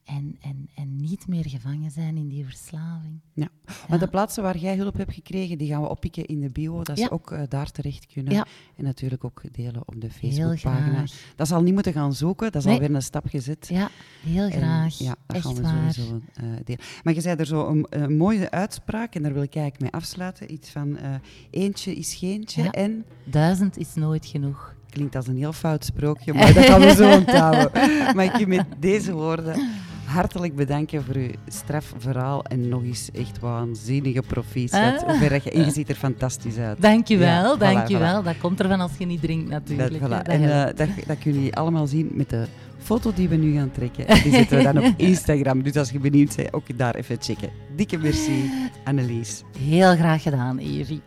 en, 0.06 0.38
en, 0.42 0.70
en 0.76 0.96
niet 0.96 1.28
meer 1.28 1.50
gevangen 1.50 1.92
zijn 1.92 2.18
in 2.18 2.28
die 2.28 2.44
verslaving. 2.46 3.20
Ja. 3.34 3.48
Maar 3.90 4.00
de 4.00 4.08
plaatsen 4.08 4.44
waar 4.44 4.58
jij 4.58 4.76
hulp 4.78 4.98
hebt 4.98 5.14
gekregen, 5.14 5.58
die 5.58 5.68
gaan 5.70 5.82
we 5.82 5.90
oppikken 5.90 6.26
in 6.26 6.40
de 6.40 6.50
bio, 6.50 6.84
dat 6.84 6.98
ze 6.98 7.04
Ja. 7.04 7.10
ook 7.12 7.32
eh, 7.32 7.42
daar 7.50 7.72
terecht 7.72 8.06
kunnen. 8.14 8.34
Ja. 8.34 8.46
En 8.76 8.84
natuurlijk 8.84 9.24
ook 9.24 9.42
delen 9.52 9.82
op 9.86 10.02
de 10.02 10.10
Facebookpagina. 10.12 11.04
Dat 11.36 11.48
zal 11.48 11.62
niet 11.62 11.74
moeten 11.74 11.94
gaan 11.94 12.14
zoeken, 12.14 12.52
dat 12.52 12.62
is 12.62 12.68
Nee. 12.68 12.74
alweer 12.80 12.96
een 12.96 13.02
stap 13.02 13.28
gezet. 13.28 13.68
Ja, 13.72 13.90
heel 14.26 14.44
En 14.44 14.52
graag. 14.52 14.98
ja, 14.98 15.16
dat 15.28 15.36
Echt 15.36 15.46
gaan 15.46 15.56
we 15.56 15.62
waar. 15.62 15.94
sowieso 15.94 16.22
eh, 16.34 16.44
delen. 16.64 16.82
Maar 17.04 17.14
je 17.14 17.22
zei 17.22 17.36
er 17.36 17.46
zo 17.46 17.68
een, 17.68 17.86
een 17.90 18.18
mooie 18.18 18.52
uitspraak, 18.52 19.16
en 19.16 19.24
daar 19.24 19.34
wil 19.34 19.44
ik 19.44 19.56
eigenlijk 19.56 19.82
mee 19.92 20.02
afsluiten. 20.02 20.52
Iets 20.54 20.70
van 20.70 20.98
eh, 20.98 21.14
eentje 21.50 21.96
is 21.96 22.14
geentje 22.14 22.64
Ja. 22.64 22.72
en... 22.72 23.06
Duizend 23.24 23.78
is 23.78 23.94
nooit 23.94 24.26
genoeg. 24.26 24.76
Klinkt 24.90 25.16
als 25.16 25.28
een 25.28 25.38
heel 25.38 25.54
fout 25.54 25.86
sprookje, 25.86 26.34
maar 26.34 26.54
dat 26.54 26.66
gaan 26.66 26.82
we 26.82 26.94
zo 26.96 27.12
onthouden. 27.18 27.72
Maar 28.16 28.26
ik 28.26 28.38
je 28.38 28.48
met 28.48 28.66
deze 28.80 29.12
woorden 29.14 29.70
hartelijk 30.14 30.56
bedanken 30.56 31.04
voor 31.04 31.16
uw 31.16 31.30
strafverhaal 31.48 32.44
en 32.44 32.70
nog 32.70 32.84
eens 32.84 33.10
echt 33.14 33.40
waanzinnige 33.40 34.22
proficiat. 34.22 35.04
Ah. 35.06 35.22
Je, 35.22 35.52
en 35.52 35.66
je 35.66 35.72
ziet 35.72 35.90
er 35.90 35.96
fantastisch 35.96 36.58
uit. 36.58 36.82
Dankjewel, 36.82 37.28
Ja, 37.28 37.56
voilà, 37.56 37.60
dankjewel. 37.60 38.24
Dat 38.24 38.38
komt 38.38 38.60
ervan 38.60 38.80
als 38.80 38.92
je 38.98 39.06
niet 39.06 39.22
drinkt 39.22 39.52
Dat, 39.52 39.68
natuurlijk. 39.68 40.04
voilà. 40.04 40.10
Dat 40.10 40.28
En 40.28 40.44
eh, 40.44 40.66
dat, 40.66 40.88
dat 41.08 41.18
kunnen 41.18 41.40
jullie 41.40 41.56
allemaal 41.56 41.88
zien 41.88 42.12
met 42.14 42.30
de 42.30 42.46
foto 42.78 43.14
die 43.14 43.30
we 43.30 43.36
nu 43.36 43.54
gaan 43.54 43.72
trekken. 43.72 44.06
Die 44.08 44.32
zetten 44.32 44.58
we 44.58 44.64
dan 44.64 44.78
op 44.78 44.94
Instagram. 45.12 45.64
Dus 45.64 45.76
als 45.76 45.90
je 45.90 46.00
benieuwd 46.00 46.36
bent, 46.36 46.54
ook 46.54 46.78
daar 46.78 46.96
even 46.96 47.18
checken. 47.20 47.50
Dikke 47.76 47.98
merci, 47.98 48.52
Annelies. 48.84 49.44
Heel 49.60 49.96
graag 49.96 50.22
gedaan, 50.22 50.58
Evi. 50.58 51.02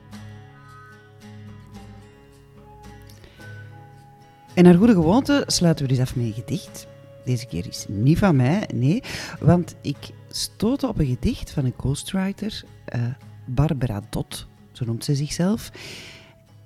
En 4.55 4.65
naar 4.65 4.75
goede 4.75 4.93
gewoonte 4.93 5.43
sluiten 5.47 5.87
we 5.87 5.93
dus 5.93 6.01
af 6.01 6.17
met 6.17 6.25
een 6.25 6.33
gedicht. 6.33 6.87
Deze 7.27 7.47
keer 7.47 7.67
is 7.69 7.87
niet 7.89 8.19
van 8.19 8.37
mij, 8.37 8.69
nee. 8.75 9.03
Want 9.41 9.77
ik 9.81 9.97
stootte 10.31 10.89
op 10.89 10.99
een 10.99 11.07
gedicht 11.07 11.51
van 11.51 11.65
een 11.65 11.75
ghostwriter, 11.77 12.65
eh, 12.85 13.03
Barbara 13.47 14.03
Dot, 14.11 14.47
zo 14.73 14.85
noemt 14.85 15.05
ze 15.05 15.15
zichzelf. 15.15 15.71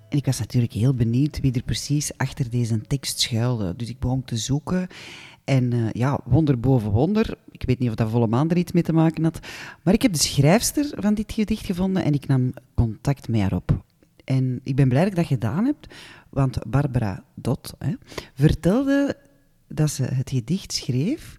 En 0.09 0.19
ik 0.19 0.27
was 0.27 0.39
natuurlijk 0.39 0.73
heel 0.73 0.95
benieuwd 0.95 1.41
wie 1.41 1.53
er 1.53 1.63
precies 1.63 2.17
achter 2.17 2.51
deze 2.51 2.81
tekst 2.81 3.21
schuilde. 3.21 3.77
Dus 3.77 3.89
ik 3.89 3.99
begon 3.99 4.25
te 4.25 4.37
zoeken. 4.37 4.87
En 5.45 5.73
eh, 5.73 5.91
ja, 5.93 6.21
wonder 6.25 6.61
boven 6.61 6.91
wonder. 6.91 7.39
Ik 7.51 7.63
weet 7.63 7.79
niet 7.79 7.89
of 7.89 7.95
dat 7.95 8.11
volle 8.11 8.27
maan 8.27 8.51
er 8.51 8.57
iets 8.57 8.73
mee 8.73 8.83
te 8.83 8.93
maken 8.93 9.25
had. 9.25 9.39
Maar 9.83 9.95
ik 9.95 10.03
heb 10.03 10.13
de 10.13 10.19
schrijfster 10.19 10.87
van 10.91 11.15
dit 11.15 11.33
gedicht 11.33 11.67
gevonden 11.67 12.05
en 12.05 12.15
ik 12.15 12.27
nam 12.27 12.53
contact 12.75 13.29
met 13.29 13.41
haar 13.41 13.55
op. 13.55 13.85
En 14.25 14.61
ik 14.63 14.77
ben 14.77 14.89
blij 14.89 15.01
dat 15.01 15.11
ik 15.11 15.17
dat 15.17 15.27
gedaan 15.27 15.65
heb, 15.65 15.77
want 16.29 16.59
Barbara 16.67 17.25
Dot 17.35 17.75
hè, 17.79 17.95
vertelde 18.35 19.17
dat 19.73 19.91
ze 19.91 20.03
het 20.03 20.31
gedicht 20.31 20.73
schreef. 20.73 21.37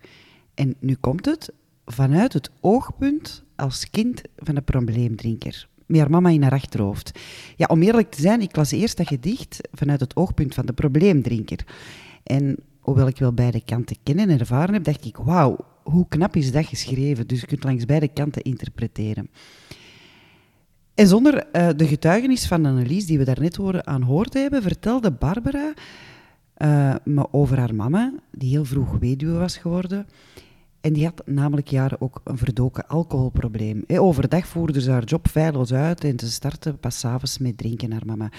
En 0.54 0.76
nu 0.80 0.96
komt 0.96 1.26
het 1.26 1.52
vanuit 1.86 2.34
het 2.34 2.52
oogpunt 2.60 3.44
als 3.56 3.90
kind 3.90 4.22
van 4.38 4.56
een 4.56 4.64
probleemdrinker. 4.64 5.68
Met 5.86 6.00
haar 6.00 6.10
mama 6.10 6.30
in 6.30 6.42
haar 6.42 6.52
achterhoofd. 6.52 7.20
Ja, 7.56 7.66
om 7.66 7.82
eerlijk 7.82 8.12
te 8.12 8.22
zijn, 8.22 8.42
ik 8.42 8.56
las 8.56 8.72
eerst 8.72 8.98
dat 8.98 9.08
gedicht 9.08 9.60
vanuit 9.72 10.00
het 10.00 10.16
oogpunt 10.16 10.54
van 10.54 10.66
de 10.66 10.74
probleemdrinker. 10.74 11.66
En 12.24 12.58
hoewel 12.80 13.08
ik 13.08 13.18
wel 13.18 13.34
beide 13.34 13.62
kanten 13.66 13.96
kennen 14.04 14.30
en 14.30 14.40
ervaren 14.40 14.74
heb, 14.74 14.84
dacht 14.84 15.06
ik, 15.06 15.18
wauw, 15.18 15.58
hoe 15.84 16.08
knap 16.08 16.36
is 16.36 16.52
dat 16.52 16.66
geschreven? 16.66 17.28
Dus 17.28 17.40
je 17.40 17.48
kunt 17.48 17.64
langs 17.64 17.86
beide 17.86 18.08
kanten 18.08 18.42
interpreteren. 18.42 19.30
En 20.94 21.08
zonder 21.08 21.38
eh, 21.52 21.70
de 21.76 21.88
getuigenis 21.88 22.48
van 22.48 22.66
Annelies, 22.66 23.06
die 23.06 23.18
we 23.18 23.24
daarnet 23.24 23.56
horen, 23.56 23.88
aan 23.88 24.02
hoord 24.02 24.34
hebben, 24.34 24.62
vertelde 24.62 25.12
Barbara 25.12 25.74
eh, 26.62 26.96
me 27.04 27.34
over 27.34 27.58
haar 27.58 27.76
mama, 27.76 28.14
die 28.32 28.50
heel 28.50 28.66
vroeg 28.66 28.98
weduwe 29.00 29.38
was 29.38 29.58
geworden. 29.58 30.08
En 30.82 30.94
die 30.94 31.04
had 31.04 31.22
namelijk 31.26 31.68
jaren 31.68 32.02
ook 32.02 32.22
een 32.24 32.38
verdoken 32.38 32.88
alcoholprobleem. 32.88 33.84
Eh, 33.88 34.04
overdag 34.04 34.48
voerde 34.48 34.82
ze 34.82 34.92
haar 34.92 35.04
job 35.04 35.28
feilloos 35.28 35.74
uit 35.74 36.04
en 36.04 36.20
ze 36.20 36.32
startte 36.32 36.74
pas 36.74 37.00
's 37.00 37.06
avonds 37.06 37.38
met 37.38 37.58
drinken 37.58 37.92
haar 37.92 38.06
mama. 38.06 38.32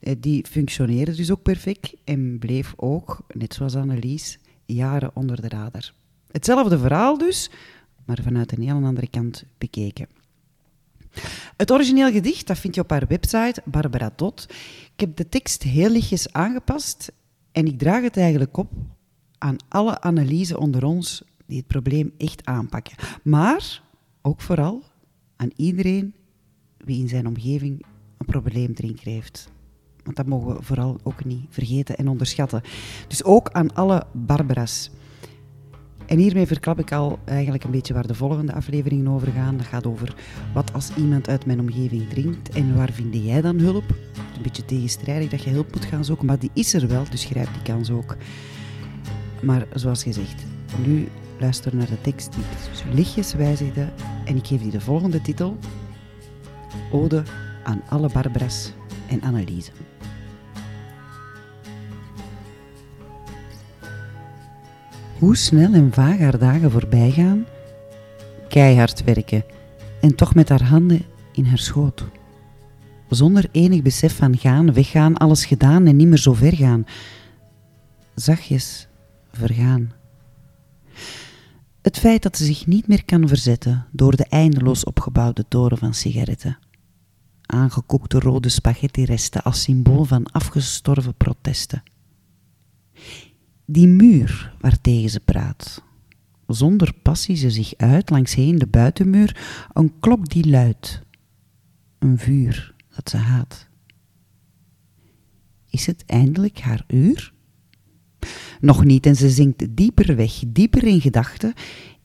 Eh, 0.00 0.14
die 0.18 0.46
functioneerde 0.46 1.14
dus 1.14 1.30
ook 1.30 1.42
perfect 1.42 1.94
en 2.04 2.38
bleef 2.38 2.72
ook, 2.76 3.20
net 3.34 3.54
zoals 3.54 3.76
Annelies, 3.76 4.38
jaren 4.64 5.10
onder 5.14 5.40
de 5.40 5.48
radar. 5.48 5.92
Hetzelfde 6.30 6.78
verhaal 6.78 7.18
dus, 7.18 7.50
maar 8.04 8.18
vanuit 8.22 8.52
een 8.52 8.62
heel 8.62 8.84
andere 8.84 9.08
kant 9.08 9.44
bekeken. 9.58 10.06
Het 11.56 11.70
origineel 11.70 12.12
gedicht 12.12 12.46
dat 12.46 12.58
vind 12.58 12.74
je 12.74 12.80
op 12.80 12.90
haar 12.90 13.06
website, 13.08 13.62
Barbara 13.64 14.12
Dot. 14.16 14.46
Ik 14.94 15.00
heb 15.00 15.16
de 15.16 15.28
tekst 15.28 15.62
heel 15.62 15.90
lichtjes 15.90 16.32
aangepast 16.32 17.12
en 17.52 17.66
ik 17.66 17.78
draag 17.78 18.02
het 18.02 18.16
eigenlijk 18.16 18.56
op 18.56 18.70
aan 19.38 19.56
alle 19.68 20.00
analyse 20.00 20.58
onder 20.58 20.84
ons 20.84 21.22
die 21.46 21.56
het 21.56 21.66
probleem 21.66 22.12
echt 22.16 22.44
aanpakken. 22.46 22.94
Maar 23.22 23.82
ook 24.22 24.40
vooral 24.40 24.82
aan 25.36 25.50
iedereen 25.56 26.14
wie 26.76 27.00
in 27.00 27.08
zijn 27.08 27.26
omgeving 27.26 27.84
een 28.18 28.26
probleemdrinker 28.26 29.06
heeft. 29.06 29.50
Want 30.04 30.16
dat 30.16 30.26
mogen 30.26 30.56
we 30.56 30.62
vooral 30.62 30.98
ook 31.02 31.24
niet 31.24 31.46
vergeten 31.48 31.96
en 31.96 32.08
onderschatten. 32.08 32.62
Dus 33.08 33.24
ook 33.24 33.50
aan 33.50 33.74
alle 33.74 34.06
Barbara's. 34.12 34.90
En 36.08 36.18
hiermee 36.18 36.46
verklap 36.46 36.78
ik 36.78 36.92
al 36.92 37.18
eigenlijk 37.24 37.64
een 37.64 37.70
beetje 37.70 37.94
waar 37.94 38.06
de 38.06 38.14
volgende 38.14 38.52
afleveringen 38.52 39.12
over 39.12 39.32
gaan. 39.32 39.56
Dat 39.56 39.66
gaat 39.66 39.86
over 39.86 40.14
wat 40.54 40.72
als 40.72 40.90
iemand 40.96 41.28
uit 41.28 41.46
mijn 41.46 41.60
omgeving 41.60 42.08
drinkt 42.08 42.48
en 42.48 42.76
waar 42.76 42.92
vind 42.92 43.14
jij 43.14 43.40
dan 43.40 43.58
hulp? 43.58 43.88
Het 43.88 43.96
is 44.30 44.36
een 44.36 44.42
beetje 44.42 44.64
tegenstrijdig 44.64 45.30
dat 45.30 45.42
je 45.42 45.50
hulp 45.50 45.74
moet 45.74 45.84
gaan 45.84 46.04
zoeken, 46.04 46.26
maar 46.26 46.38
die 46.38 46.50
is 46.52 46.74
er 46.74 46.88
wel, 46.88 47.04
dus 47.10 47.24
grijp 47.24 47.48
die 47.52 47.62
kans 47.62 47.90
ook. 47.90 48.16
Maar 49.42 49.66
zoals 49.74 50.02
gezegd, 50.02 50.44
nu 50.86 51.08
luister 51.38 51.76
naar 51.76 51.88
de 51.88 52.00
tekst 52.00 52.32
die 52.32 52.42
ik 52.42 52.94
lichtjes 52.94 53.34
wijzigde 53.34 53.88
en 54.24 54.36
ik 54.36 54.46
geef 54.46 54.62
die 54.62 54.70
de 54.70 54.80
volgende 54.80 55.20
titel. 55.20 55.56
Ode 56.92 57.22
aan 57.64 57.82
alle 57.88 58.10
Barbara's 58.12 58.72
en 59.08 59.22
Anneliese. 59.22 59.70
Hoe 65.18 65.36
snel 65.36 65.72
en 65.72 65.92
vaag 65.92 66.18
haar 66.18 66.38
dagen 66.38 66.70
voorbij 66.70 67.10
gaan, 67.10 67.46
keihard 68.48 69.04
werken 69.04 69.44
en 70.00 70.14
toch 70.14 70.34
met 70.34 70.48
haar 70.48 70.62
handen 70.62 71.02
in 71.32 71.44
haar 71.44 71.58
schoot. 71.58 72.04
Zonder 73.08 73.48
enig 73.52 73.82
besef 73.82 74.16
van 74.16 74.36
gaan, 74.36 74.72
weggaan, 74.72 75.16
alles 75.16 75.44
gedaan 75.44 75.86
en 75.86 75.96
niet 75.96 76.08
meer 76.08 76.18
zo 76.18 76.32
ver 76.32 76.54
gaan. 76.54 76.86
Zachtjes 78.14 78.88
vergaan. 79.32 79.92
Het 81.82 81.98
feit 81.98 82.22
dat 82.22 82.36
ze 82.36 82.44
zich 82.44 82.66
niet 82.66 82.88
meer 82.88 83.04
kan 83.04 83.28
verzetten 83.28 83.86
door 83.92 84.16
de 84.16 84.24
eindeloos 84.24 84.84
opgebouwde 84.84 85.44
toren 85.48 85.78
van 85.78 85.94
sigaretten. 85.94 86.58
Aangekookte 87.46 88.18
rode 88.18 88.48
spaghetti-resten 88.48 89.42
als 89.42 89.62
symbool 89.62 90.04
van 90.04 90.32
afgestorven 90.32 91.14
protesten. 91.14 91.82
Die 93.70 93.86
muur 93.86 94.54
waartegen 94.60 95.10
ze 95.10 95.20
praat. 95.20 95.82
Zonder 96.46 96.94
passie 97.02 97.36
ze 97.36 97.50
zich 97.50 97.76
uit 97.76 98.10
langs 98.10 98.34
heen 98.34 98.58
de 98.58 98.66
buitenmuur, 98.66 99.66
een 99.72 99.98
klok 100.00 100.28
die 100.28 100.48
luidt. 100.48 101.02
Een 101.98 102.18
vuur 102.18 102.74
dat 102.94 103.10
ze 103.10 103.16
haat. 103.16 103.68
Is 105.70 105.86
het 105.86 106.04
eindelijk 106.06 106.60
haar 106.60 106.84
uur? 106.86 107.32
Nog 108.60 108.84
niet 108.84 109.06
en 109.06 109.16
ze 109.16 109.30
zinkt 109.30 109.76
dieper 109.76 110.16
weg, 110.16 110.42
dieper 110.46 110.84
in 110.84 111.00
gedachten, 111.00 111.52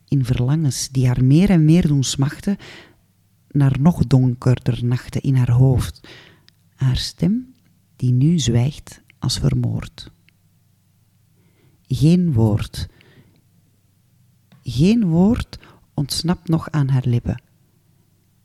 in 0.08 0.26
verlangens 0.26 0.90
die 0.90 1.08
haar 1.08 1.24
meer 1.24 1.50
en 1.50 1.66
meer 1.66 1.88
doen 1.88 2.04
smachten 2.04 2.58
naar 3.52 3.76
nog 3.80 4.08
donkerder 4.08 4.86
nachten 4.86 5.22
in 5.22 5.36
haar 5.36 5.52
hoofd. 5.52 6.08
Haar 6.76 6.98
stem 6.98 7.54
die 7.96 8.12
nu 8.12 8.40
zwijgt 8.40 9.02
als 9.20 9.40
vermoord. 9.40 10.13
Geen 11.88 12.34
woord, 12.34 12.88
geen 14.64 15.06
woord 15.06 15.60
ontsnapt 15.94 16.48
nog 16.48 16.72
aan 16.72 16.88
haar 16.88 17.06
lippen. 17.06 17.42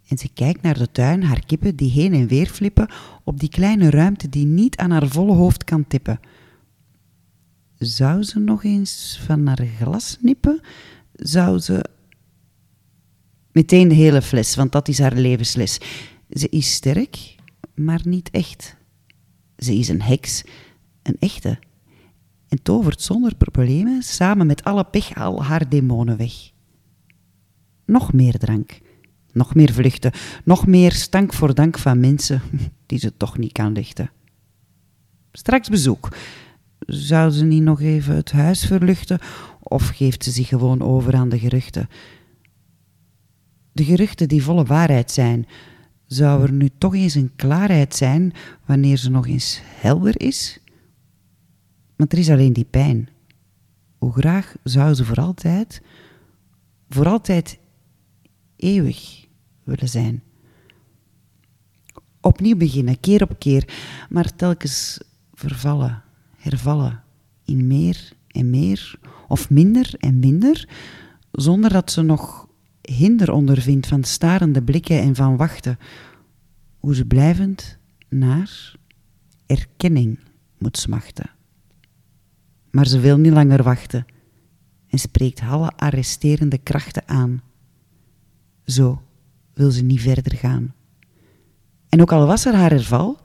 En 0.08 0.18
ze 0.18 0.28
kijkt 0.28 0.62
naar 0.62 0.78
de 0.78 0.90
tuin, 0.90 1.22
haar 1.22 1.46
kippen 1.46 1.76
die 1.76 1.90
heen 1.90 2.14
en 2.14 2.26
weer 2.26 2.46
flippen 2.46 2.90
op 3.24 3.40
die 3.40 3.48
kleine 3.48 3.90
ruimte 3.90 4.28
die 4.28 4.46
niet 4.46 4.76
aan 4.76 4.90
haar 4.90 5.08
volle 5.08 5.34
hoofd 5.34 5.64
kan 5.64 5.86
tippen. 5.86 6.20
Zou 7.78 8.22
ze 8.22 8.38
nog 8.38 8.64
eens 8.64 9.20
van 9.26 9.46
haar 9.46 9.66
glas 9.78 10.16
nippen? 10.20 10.60
Zou 11.12 11.58
ze. 11.58 11.84
Meteen 13.52 13.88
de 13.88 13.94
hele 13.94 14.22
fles, 14.22 14.54
want 14.54 14.72
dat 14.72 14.88
is 14.88 14.98
haar 14.98 15.16
levensles. 15.16 15.80
Ze 16.30 16.48
is 16.48 16.72
sterk, 16.72 17.36
maar 17.74 18.00
niet 18.04 18.30
echt. 18.30 18.76
Ze 19.56 19.74
is 19.74 19.88
een 19.88 20.02
heks, 20.02 20.42
een 21.02 21.16
echte. 21.18 21.58
En 22.48 22.62
tovert 22.62 23.02
zonder 23.02 23.34
problemen 23.34 24.02
samen 24.02 24.46
met 24.46 24.64
alle 24.64 24.84
pech 24.84 25.14
al 25.14 25.44
haar 25.44 25.68
demonen 25.68 26.16
weg. 26.16 26.32
Nog 27.84 28.12
meer 28.12 28.38
drank, 28.38 28.78
nog 29.32 29.54
meer 29.54 29.72
vluchten, 29.72 30.12
nog 30.44 30.66
meer 30.66 30.92
stank 30.92 31.32
voor 31.32 31.54
dank 31.54 31.78
van 31.78 32.00
mensen 32.00 32.42
die 32.86 32.98
ze 32.98 33.16
toch 33.16 33.38
niet 33.38 33.52
kan 33.52 33.72
lichten. 33.72 34.10
Straks 35.32 35.68
bezoek. 35.68 36.08
Zou 36.78 37.30
ze 37.30 37.44
niet 37.44 37.62
nog 37.62 37.80
even 37.80 38.14
het 38.14 38.32
huis 38.32 38.66
verluchten 38.66 39.18
of 39.62 39.88
geeft 39.88 40.24
ze 40.24 40.30
zich 40.30 40.48
gewoon 40.48 40.82
over 40.82 41.14
aan 41.14 41.28
de 41.28 41.38
geruchten? 41.38 41.88
De 43.72 43.84
geruchten 43.84 44.28
die 44.28 44.42
volle 44.42 44.64
waarheid 44.64 45.10
zijn, 45.10 45.46
zou 46.06 46.42
er 46.42 46.52
nu 46.52 46.70
toch 46.78 46.94
eens 46.94 47.14
een 47.14 47.32
klaarheid 47.36 47.94
zijn 47.94 48.32
wanneer 48.66 48.96
ze 48.96 49.10
nog 49.10 49.26
eens 49.26 49.60
helder 49.64 50.20
is? 50.20 50.60
Want 51.98 52.12
er 52.12 52.18
is 52.18 52.30
alleen 52.30 52.52
die 52.52 52.64
pijn. 52.64 53.08
Hoe 53.98 54.12
graag 54.12 54.54
zou 54.62 54.94
ze 54.94 55.04
voor 55.04 55.16
altijd, 55.16 55.82
voor 56.88 57.06
altijd 57.06 57.58
eeuwig 58.56 59.26
willen 59.64 59.88
zijn. 59.88 60.22
Opnieuw 62.20 62.56
beginnen, 62.56 63.00
keer 63.00 63.22
op 63.22 63.38
keer, 63.38 63.74
maar 64.08 64.36
telkens 64.36 65.00
vervallen, 65.34 66.02
hervallen 66.36 67.02
in 67.44 67.66
meer 67.66 68.12
en 68.26 68.50
meer, 68.50 68.98
of 69.28 69.50
minder 69.50 69.94
en 69.98 70.18
minder, 70.18 70.68
zonder 71.32 71.72
dat 71.72 71.90
ze 71.90 72.02
nog 72.02 72.48
hinder 72.82 73.32
ondervindt 73.32 73.86
van 73.86 74.04
starende 74.04 74.62
blikken 74.62 75.00
en 75.00 75.14
van 75.14 75.36
wachten, 75.36 75.78
hoe 76.78 76.94
ze 76.94 77.04
blijvend 77.04 77.78
naar 78.08 78.74
erkenning 79.46 80.18
moet 80.58 80.76
smachten. 80.76 81.36
Maar 82.78 82.86
ze 82.86 83.00
wil 83.00 83.16
niet 83.16 83.32
langer 83.32 83.62
wachten 83.62 84.06
en 84.88 84.98
spreekt 84.98 85.40
alle 85.40 85.70
arresterende 85.76 86.58
krachten 86.58 87.02
aan. 87.06 87.42
Zo 88.64 89.02
wil 89.54 89.70
ze 89.70 89.82
niet 89.82 90.00
verder 90.00 90.36
gaan. 90.36 90.74
En 91.88 92.00
ook 92.00 92.12
al 92.12 92.26
was 92.26 92.44
er 92.44 92.54
haar 92.54 92.70
herval, 92.70 93.18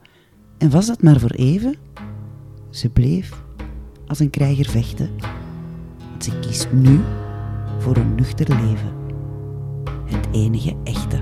en 0.58 0.70
was 0.70 0.86
dat 0.86 1.02
maar 1.02 1.20
voor 1.20 1.30
even, 1.30 1.74
ze 2.70 2.88
bleef 2.88 3.42
als 4.06 4.18
een 4.18 4.30
krijger 4.30 4.70
vechten. 4.70 5.10
Want 6.08 6.24
ze 6.24 6.38
kiest 6.38 6.72
nu 6.72 7.00
voor 7.78 7.96
een 7.96 8.14
nuchter 8.14 8.48
leven. 8.48 8.92
Het 10.04 10.26
enige 10.32 10.76
echte. 10.84 11.18